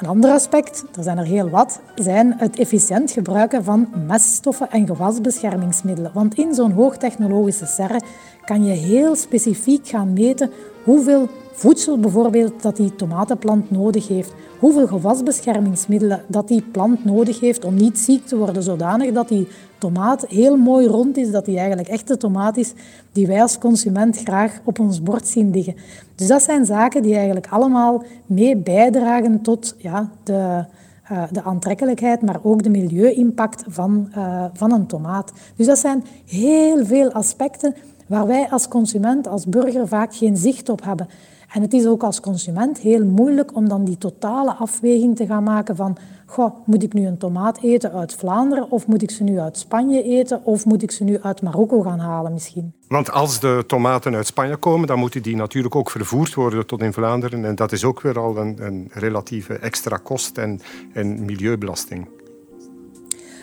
Een 0.00 0.08
ander 0.08 0.30
aspect, 0.30 0.84
er 0.96 1.02
zijn 1.02 1.18
er 1.18 1.24
heel 1.24 1.48
wat, 1.48 1.80
zijn 1.94 2.34
het 2.36 2.58
efficiënt 2.58 3.10
gebruiken 3.10 3.64
van 3.64 3.88
meststoffen 4.06 4.70
en 4.70 4.86
gewasbeschermingsmiddelen. 4.86 6.10
Want 6.14 6.34
in 6.34 6.54
zo'n 6.54 6.72
hoogtechnologische 6.72 7.66
serre 7.66 8.00
kan 8.44 8.64
je 8.64 8.72
heel 8.72 9.16
specifiek 9.16 9.88
gaan 9.88 10.12
meten 10.12 10.50
hoeveel 10.84 11.28
voedsel 11.56 11.98
bijvoorbeeld 11.98 12.62
dat 12.62 12.76
die 12.76 12.94
tomatenplant 12.94 13.70
nodig 13.70 14.08
heeft. 14.08 14.32
Hoeveel 14.58 14.86
gewasbeschermingsmiddelen 14.86 16.22
dat 16.26 16.48
die 16.48 16.62
plant 16.62 17.04
nodig 17.04 17.40
heeft 17.40 17.64
om 17.64 17.74
niet 17.74 17.98
ziek 17.98 18.26
te 18.26 18.36
worden, 18.36 18.62
zodanig 18.62 19.12
dat 19.12 19.28
die 19.28 19.48
tomaat 19.78 20.26
heel 20.26 20.56
mooi 20.56 20.86
rond 20.86 21.16
is, 21.16 21.30
dat 21.30 21.44
die 21.44 21.58
eigenlijk 21.58 21.88
echt 21.88 22.20
tomaat 22.20 22.56
is 22.56 22.72
die 23.12 23.26
wij 23.26 23.42
als 23.42 23.58
consument 23.58 24.18
graag 24.18 24.60
op 24.64 24.78
ons 24.78 25.02
bord 25.02 25.26
zien 25.26 25.50
liggen. 25.50 25.76
Dus 26.14 26.26
dat 26.26 26.42
zijn 26.42 26.64
zaken 26.64 27.02
die 27.02 27.14
eigenlijk 27.14 27.46
allemaal 27.50 28.04
mee 28.26 28.56
bijdragen 28.56 29.40
tot 29.40 29.74
ja, 29.78 30.10
de, 30.22 30.64
uh, 31.12 31.22
de 31.30 31.42
aantrekkelijkheid, 31.42 32.22
maar 32.22 32.38
ook 32.42 32.62
de 32.62 32.70
milieu-impact 32.70 33.64
van, 33.68 34.08
uh, 34.16 34.44
van 34.52 34.72
een 34.72 34.86
tomaat. 34.86 35.32
Dus 35.56 35.66
dat 35.66 35.78
zijn 35.78 36.04
heel 36.26 36.86
veel 36.86 37.12
aspecten 37.12 37.74
waar 38.06 38.26
wij 38.26 38.48
als 38.50 38.68
consument, 38.68 39.28
als 39.28 39.46
burger 39.46 39.88
vaak 39.88 40.14
geen 40.14 40.36
zicht 40.36 40.68
op 40.68 40.84
hebben. 40.84 41.08
En 41.54 41.62
het 41.62 41.72
is 41.72 41.86
ook 41.86 42.02
als 42.02 42.20
consument 42.20 42.78
heel 42.78 43.04
moeilijk 43.04 43.56
om 43.56 43.68
dan 43.68 43.84
die 43.84 43.98
totale 43.98 44.52
afweging 44.52 45.16
te 45.16 45.26
gaan 45.26 45.42
maken 45.42 45.76
van 45.76 45.96
goh, 46.26 46.56
moet 46.66 46.82
ik 46.82 46.92
nu 46.92 47.06
een 47.06 47.18
tomaat 47.18 47.58
eten 47.62 47.92
uit 47.92 48.14
Vlaanderen 48.14 48.70
of 48.70 48.86
moet 48.86 49.02
ik 49.02 49.10
ze 49.10 49.22
nu 49.22 49.38
uit 49.38 49.58
Spanje 49.58 50.02
eten 50.02 50.44
of 50.44 50.64
moet 50.64 50.82
ik 50.82 50.90
ze 50.90 51.04
nu 51.04 51.18
uit 51.20 51.42
Marokko 51.42 51.80
gaan 51.80 51.98
halen 51.98 52.32
misschien? 52.32 52.72
Want 52.88 53.10
als 53.10 53.40
de 53.40 53.64
tomaten 53.66 54.14
uit 54.14 54.26
Spanje 54.26 54.56
komen, 54.56 54.86
dan 54.86 54.98
moeten 54.98 55.22
die 55.22 55.36
natuurlijk 55.36 55.74
ook 55.74 55.90
vervoerd 55.90 56.34
worden 56.34 56.66
tot 56.66 56.82
in 56.82 56.92
Vlaanderen. 56.92 57.44
En 57.44 57.54
dat 57.54 57.72
is 57.72 57.84
ook 57.84 58.00
weer 58.00 58.18
al 58.18 58.36
een, 58.36 58.56
een 58.60 58.88
relatieve 58.92 59.58
extra 59.58 59.96
kost 59.96 60.38
en, 60.38 60.60
en 60.92 61.24
milieubelasting. 61.24 62.08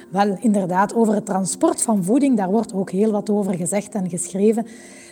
Wel, 0.09 0.37
inderdaad, 0.39 0.95
over 0.95 1.13
het 1.13 1.25
transport 1.25 1.81
van 1.81 2.03
voeding, 2.03 2.37
daar 2.37 2.49
wordt 2.49 2.73
ook 2.73 2.91
heel 2.91 3.11
wat 3.11 3.29
over 3.29 3.53
gezegd 3.53 3.93
en 3.93 4.09
geschreven. 4.09 4.65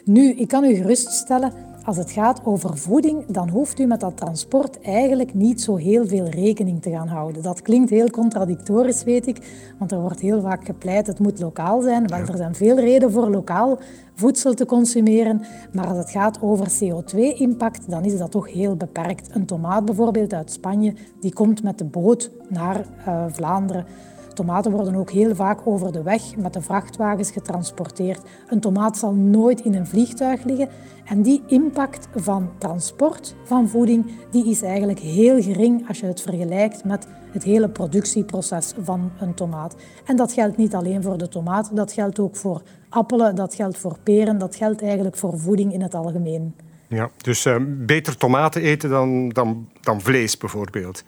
Nu, 0.04 0.32
ik 0.32 0.48
kan 0.48 0.64
u 0.64 0.76
geruststellen, 0.76 1.54
als 1.90 1.98
het 1.98 2.12
gaat 2.12 2.42
over 2.44 2.78
voeding, 2.78 3.26
dan 3.26 3.50
hoeft 3.50 3.80
u 3.80 3.86
met 3.86 4.00
dat 4.00 4.18
transport 4.18 4.82
eigenlijk 4.82 5.34
niet 5.34 5.62
zo 5.62 5.76
heel 5.76 6.08
veel 6.08 6.26
rekening 6.26 6.82
te 6.82 6.90
gaan 6.90 7.08
houden. 7.08 7.44
Dat 7.44 7.62
klinkt 7.62 7.90
heel 7.90 8.10
contradictorisch, 8.10 9.04
weet 9.04 9.28
ik, 9.28 9.38
want 9.80 9.92
er 9.92 10.00
wordt 10.00 10.20
heel 10.20 10.42
vaak 10.42 10.66
gepleit 10.66 11.08
het 11.08 11.20
moet 11.20 11.40
lokaal 11.40 11.82
zijn. 11.82 12.08
Wel, 12.08 12.20
er 12.20 12.38
zijn 12.38 12.56
veel 12.56 12.80
redenen 12.80 13.12
voor 13.12 13.30
lokaal 13.30 13.80
voedsel 14.14 14.54
te 14.54 14.66
consumeren, 14.66 15.42
maar 15.72 15.88
als 15.88 15.98
het 15.98 16.10
gaat 16.10 16.42
over 16.42 16.68
CO2-impact, 16.68 17.90
dan 17.90 18.06
is 18.06 18.18
dat 18.18 18.32
toch 18.32 18.54
heel 18.54 18.76
beperkt. 18.76 19.36
Een 19.36 19.46
tomaat 19.46 19.86
bijvoorbeeld 19.86 20.34
uit 20.34 20.52
Spanje, 20.52 20.94
die 21.20 21.34
komt 21.34 21.64
met 21.64 21.78
de 21.78 21.86
boot 21.86 22.32
naar 22.50 22.86
uh, 23.08 23.26
Vlaanderen. 23.28 23.86
Tomaten 24.34 24.72
worden 24.72 24.96
ook 24.96 25.12
heel 25.12 25.36
vaak 25.36 25.60
over 25.64 25.92
de 25.92 26.04
weg 26.04 26.36
met 26.36 26.54
de 26.54 26.62
vrachtwagens 26.62 27.32
getransporteerd. 27.32 28.22
Een 28.48 28.60
tomaat 28.60 28.98
zal 28.98 29.14
nooit 29.14 29.62
in 29.62 29.74
een 29.74 29.88
vliegtuig 29.88 30.44
liggen. 30.44 30.70
En 31.06 31.22
die 31.22 31.44
impact 31.48 32.08
van 32.16 32.50
transport 32.58 33.36
van 33.44 33.70
voeding 33.70 34.12
die 34.32 34.50
is 34.50 34.62
eigenlijk 34.62 35.00
heel 35.00 35.42
gering 35.42 35.88
als 35.88 36.00
je 36.00 36.06
het 36.06 36.22
vergelijkt 36.22 36.84
met 36.84 37.08
het 37.32 37.44
hele 37.44 37.70
productieproces 37.70 38.74
van 38.84 39.12
een 39.20 39.34
tomaat. 39.34 39.76
En 40.06 40.16
dat 40.16 40.34
geldt 40.34 40.58
niet 40.58 40.76
alleen 40.76 41.04
voor 41.04 41.18
de 41.18 41.28
tomaat, 41.28 41.76
dat 41.76 41.94
geldt 41.94 42.20
ook 42.20 42.36
voor 42.36 42.62
appelen, 42.90 43.36
dat 43.36 43.56
geldt 43.56 43.78
voor 43.78 43.98
peren, 44.04 44.38
dat 44.38 44.56
geldt 44.56 44.82
eigenlijk 44.82 45.18
voor 45.18 45.40
voeding 45.40 45.74
in 45.74 45.82
het 45.82 45.96
algemeen. 45.96 46.56
Ja, 46.88 47.10
dus 47.18 47.46
uh, 47.46 47.56
beter 47.68 48.18
tomaten 48.18 48.62
eten 48.62 48.90
dan, 48.90 49.30
dan, 49.30 49.70
dan 49.82 50.02
vlees 50.02 50.38
bijvoorbeeld. 50.38 51.04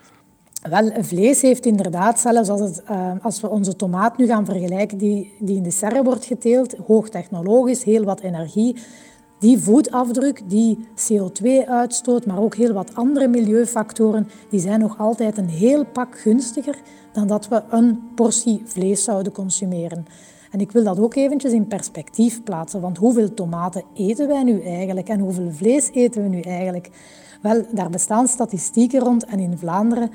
Wel, 0.69 0.91
vlees 1.03 1.41
heeft 1.41 1.65
inderdaad, 1.65 2.19
zelfs 2.19 2.49
als, 2.49 2.59
het, 2.59 2.83
uh, 2.91 3.11
als 3.21 3.41
we 3.41 3.49
onze 3.49 3.75
tomaat 3.75 4.17
nu 4.17 4.25
gaan 4.25 4.45
vergelijken, 4.45 4.97
die, 4.97 5.33
die 5.39 5.55
in 5.55 5.63
de 5.63 5.71
serre 5.71 6.03
wordt 6.03 6.25
geteeld, 6.25 6.75
hoogtechnologisch, 6.87 7.83
heel 7.83 8.03
wat 8.03 8.19
energie, 8.19 8.75
die 9.39 9.59
voetafdruk, 9.59 10.41
die 10.49 10.87
CO2-uitstoot, 10.95 12.25
maar 12.25 12.39
ook 12.39 12.55
heel 12.55 12.73
wat 12.73 12.95
andere 12.95 13.27
milieufactoren, 13.27 14.27
die 14.49 14.59
zijn 14.59 14.79
nog 14.79 14.99
altijd 14.99 15.37
een 15.37 15.49
heel 15.49 15.85
pak 15.85 16.19
gunstiger 16.19 16.75
dan 17.11 17.27
dat 17.27 17.47
we 17.47 17.63
een 17.69 17.99
portie 18.15 18.61
vlees 18.65 19.03
zouden 19.03 19.31
consumeren. 19.31 20.05
En 20.51 20.59
ik 20.59 20.71
wil 20.71 20.83
dat 20.83 20.99
ook 20.99 21.15
eventjes 21.15 21.51
in 21.51 21.67
perspectief 21.67 22.43
plaatsen, 22.43 22.81
want 22.81 22.97
hoeveel 22.97 23.33
tomaten 23.33 23.83
eten 23.93 24.27
wij 24.27 24.43
nu 24.43 24.61
eigenlijk 24.61 25.09
en 25.09 25.19
hoeveel 25.19 25.51
vlees 25.51 25.89
eten 25.91 26.23
we 26.23 26.29
nu 26.29 26.39
eigenlijk? 26.39 26.89
Wel, 27.41 27.65
daar 27.71 27.89
bestaan 27.89 28.27
statistieken 28.27 28.99
rond 28.99 29.25
en 29.25 29.39
in 29.39 29.57
Vlaanderen 29.57 30.11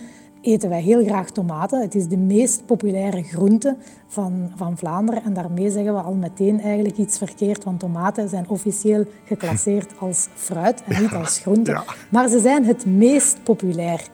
eten 0.47 0.69
wij 0.69 0.83
heel 0.83 1.05
graag 1.05 1.31
tomaten. 1.31 1.81
Het 1.81 1.95
is 1.95 2.09
de 2.09 2.17
meest 2.17 2.67
populaire 2.67 3.23
groente 3.23 3.77
van, 4.07 4.51
van 4.57 4.77
Vlaanderen. 4.77 5.23
En 5.23 5.35
daarmee 5.35 5.71
zeggen 5.71 5.95
we 5.95 6.01
al 6.01 6.15
meteen 6.15 6.61
eigenlijk 6.61 6.97
iets 6.97 7.19
verkeerd, 7.19 7.65
want 7.65 7.81
tomaten 7.81 8.29
zijn 8.29 8.49
officieel 8.49 9.05
geclasseerd 9.25 9.93
als 10.01 10.29
fruit 10.35 10.83
en 10.85 11.03
niet 11.03 11.13
als 11.13 11.39
groente. 11.39 11.81
Maar 12.11 12.29
ze 12.29 12.41
zijn 12.41 12.65
het 12.65 12.87
meest 12.87 13.43
populair. 13.43 14.09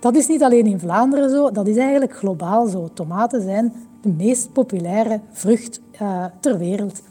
Dat 0.00 0.16
is 0.16 0.26
niet 0.26 0.42
alleen 0.42 0.66
in 0.66 0.80
Vlaanderen 0.80 1.30
zo, 1.30 1.50
dat 1.50 1.66
is 1.66 1.76
eigenlijk 1.76 2.16
globaal 2.16 2.66
zo. 2.66 2.88
Tomaten 2.94 3.42
zijn 3.42 3.72
de 4.00 4.08
meest 4.08 4.52
populaire 4.52 5.20
vrucht 5.32 5.80
uh, 6.02 6.24
ter 6.40 6.58
wereld. 6.58 7.02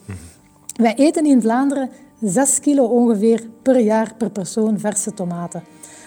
Wij 0.76 0.96
eten 0.96 1.26
in 1.26 1.42
Vlaanderen 1.42 1.90
6 2.22 2.60
kilo 2.60 2.86
ongeveer 2.86 3.48
per 3.62 3.80
jaar 3.80 4.14
per 4.18 4.30
persoon 4.30 4.80
verse 4.80 5.14
tomaten. 5.14 5.64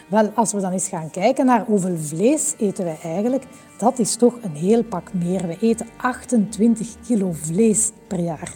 Wel, 0.08 0.30
als 0.34 0.52
we 0.52 0.60
dan 0.60 0.72
eens 0.72 0.88
gaan 0.88 1.10
kijken 1.10 1.46
naar 1.46 1.64
hoeveel 1.64 1.96
vlees 1.96 2.54
eten 2.58 2.84
wij 2.84 2.98
eigenlijk, 3.02 3.44
dat 3.78 3.98
is 3.98 4.16
toch 4.16 4.34
een 4.42 4.56
heel 4.56 4.84
pak 4.84 5.14
meer. 5.14 5.46
We 5.46 5.56
eten 5.60 5.86
28 5.96 6.96
kilo 7.06 7.32
vlees 7.32 7.90
per 8.06 8.20
jaar. 8.20 8.54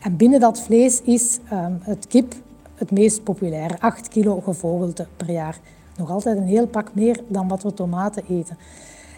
En 0.00 0.16
binnen 0.16 0.40
dat 0.40 0.60
vlees 0.60 1.02
is 1.02 1.38
um, 1.52 1.78
het 1.82 2.06
kip 2.06 2.34
het 2.74 2.90
meest 2.90 3.24
populair, 3.24 3.76
8 3.78 4.08
kilo 4.08 4.40
gevogelte 4.40 5.06
per 5.16 5.30
jaar. 5.30 5.58
Nog 5.96 6.10
altijd 6.10 6.36
een 6.36 6.46
heel 6.46 6.66
pak 6.66 6.94
meer 6.94 7.20
dan 7.28 7.48
wat 7.48 7.62
we 7.62 7.74
tomaten 7.74 8.22
eten. 8.28 8.58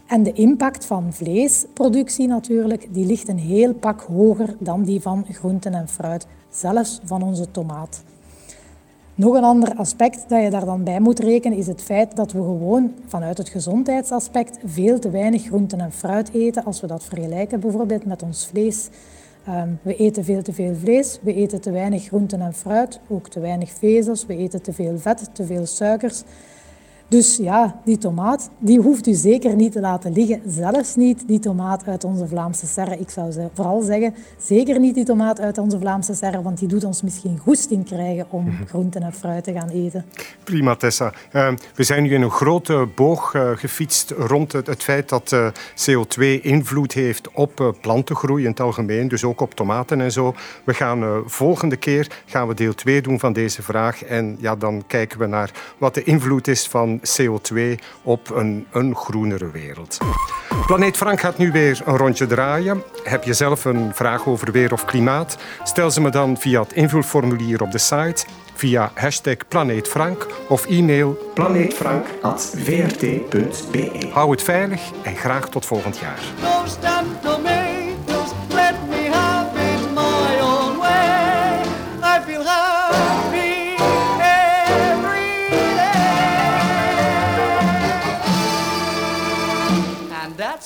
En 0.06 0.22
de 0.22 0.32
impact 0.32 0.84
van 0.84 1.12
vleesproductie 1.12 2.28
natuurlijk, 2.28 2.94
die 2.94 3.06
ligt 3.06 3.28
een 3.28 3.38
heel 3.38 3.74
pak 3.74 4.00
hoger 4.00 4.56
dan 4.58 4.82
die 4.82 5.00
van 5.00 5.26
groenten 5.30 5.74
en 5.74 5.88
fruit, 5.88 6.26
zelfs 6.50 7.00
van 7.04 7.22
onze 7.22 7.50
tomaat. 7.50 8.02
Nog 9.18 9.34
een 9.34 9.44
ander 9.44 9.74
aspect 9.74 10.28
dat 10.28 10.42
je 10.42 10.50
daar 10.50 10.64
dan 10.64 10.84
bij 10.84 11.00
moet 11.00 11.18
rekenen 11.18 11.58
is 11.58 11.66
het 11.66 11.82
feit 11.82 12.16
dat 12.16 12.32
we 12.32 12.38
gewoon 12.38 12.94
vanuit 13.06 13.38
het 13.38 13.48
gezondheidsaspect 13.48 14.58
veel 14.64 14.98
te 14.98 15.10
weinig 15.10 15.42
groenten 15.42 15.80
en 15.80 15.92
fruit 15.92 16.30
eten 16.32 16.64
als 16.64 16.80
we 16.80 16.86
dat 16.86 17.04
vergelijken 17.04 17.60
bijvoorbeeld 17.60 18.04
met 18.04 18.22
ons 18.22 18.46
vlees. 18.46 18.88
Ehm, 19.44 19.68
we 19.82 19.96
eten 19.96 20.24
veel 20.24 20.42
te 20.42 20.52
veel 20.52 20.74
vlees, 20.74 21.18
we 21.22 21.34
eten 21.34 21.60
te 21.60 21.70
weinig 21.70 22.04
groenten 22.04 22.40
en 22.40 22.54
fruit, 22.54 23.00
ook 23.08 23.28
te 23.28 23.40
weinig 23.40 23.70
vezels, 23.70 24.26
we 24.26 24.36
eten 24.36 24.62
te 24.62 24.72
veel 24.72 24.98
vet, 24.98 25.30
te 25.32 25.44
veel 25.44 25.66
suikers. 25.66 26.22
Dus 27.08 27.36
ja, 27.36 27.80
die 27.84 27.98
tomaat, 27.98 28.50
die 28.58 28.80
hoeft 28.80 29.06
u 29.06 29.12
zeker 29.12 29.54
niet 29.56 29.72
te 29.72 29.80
laten 29.80 30.12
liggen. 30.12 30.40
Zelfs 30.46 30.96
niet 30.96 31.22
die 31.26 31.38
tomaat 31.38 31.86
uit 31.86 32.04
onze 32.04 32.26
Vlaamse 32.26 32.66
serre. 32.66 32.98
Ik 32.98 33.10
zou 33.10 33.30
ze 33.30 33.48
vooral 33.54 33.80
zeggen, 33.82 34.14
zeker 34.38 34.80
niet 34.80 34.94
die 34.94 35.04
tomaat 35.04 35.40
uit 35.40 35.58
onze 35.58 35.78
Vlaamse 35.78 36.14
serre, 36.14 36.42
want 36.42 36.58
die 36.58 36.68
doet 36.68 36.84
ons 36.84 37.02
misschien 37.02 37.38
goesting 37.38 37.84
krijgen 37.84 38.26
om 38.30 38.44
Mhm. 38.44 38.64
groenten 38.66 39.02
en 39.02 39.12
fruit 39.12 39.44
te 39.44 39.52
gaan 39.52 39.68
eten. 39.68 40.04
Prima, 40.44 40.74
Tessa. 40.76 41.12
Uh, 41.32 41.48
we 41.74 41.82
zijn 41.82 42.02
nu 42.02 42.14
in 42.14 42.22
een 42.22 42.30
grote 42.30 42.88
boog 42.94 43.34
uh, 43.34 43.50
gefietst 43.54 44.10
rond 44.10 44.52
het, 44.52 44.66
het 44.66 44.82
feit 44.82 45.08
dat 45.08 45.32
uh, 45.32 45.48
CO2 45.74 46.40
invloed 46.42 46.92
heeft 46.92 47.30
op 47.32 47.74
plantengroei 47.80 48.42
in 48.44 48.50
het 48.50 48.60
algemeen, 48.60 49.08
dus 49.08 49.24
ook 49.24 49.40
op 49.40 49.54
tomaten 49.54 50.00
en 50.00 50.12
zo. 50.12 50.34
We 50.64 50.74
gaan 50.74 51.22
volgende 51.26 51.76
keer 51.76 52.22
gaan 52.26 52.48
we 52.48 52.54
deel 52.54 52.74
2 52.74 53.02
doen 53.02 53.18
van 53.18 53.32
deze 53.32 53.62
vraag 53.62 54.04
en 54.04 54.36
ja, 54.40 54.56
dan 54.56 54.82
kijken 54.86 55.18
we 55.18 55.26
naar 55.26 55.50
wat 55.78 55.94
de 55.94 56.02
invloed 56.02 56.48
is 56.48 56.66
van 56.68 56.97
CO2 57.00 57.84
op 58.02 58.30
een, 58.30 58.66
een 58.72 58.96
groenere 58.96 59.50
wereld. 59.50 59.98
Planeet 60.66 60.96
Frank 60.96 61.20
gaat 61.20 61.38
nu 61.38 61.52
weer 61.52 61.80
een 61.84 61.96
rondje 61.96 62.26
draaien. 62.26 62.82
Heb 63.02 63.24
je 63.24 63.32
zelf 63.32 63.64
een 63.64 63.94
vraag 63.94 64.26
over 64.26 64.52
weer 64.52 64.72
of 64.72 64.84
klimaat? 64.84 65.38
Stel 65.62 65.90
ze 65.90 66.00
me 66.00 66.10
dan 66.10 66.36
via 66.36 66.60
het 66.60 66.72
invulformulier 66.72 67.62
op 67.62 67.70
de 67.70 67.78
site, 67.78 68.24
via 68.54 68.90
hashtag 68.94 69.36
planeetfrank 69.48 70.26
of 70.48 70.66
e-mail 70.66 71.32
planeetfrank.vrt.be. 71.34 74.08
Hou 74.12 74.30
het 74.30 74.42
veilig 74.42 74.80
en 75.02 75.16
graag 75.16 75.48
tot 75.48 75.66
volgend 75.66 75.98
jaar. 75.98 76.20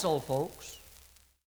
All, 0.04 0.20
folks. 0.20 0.61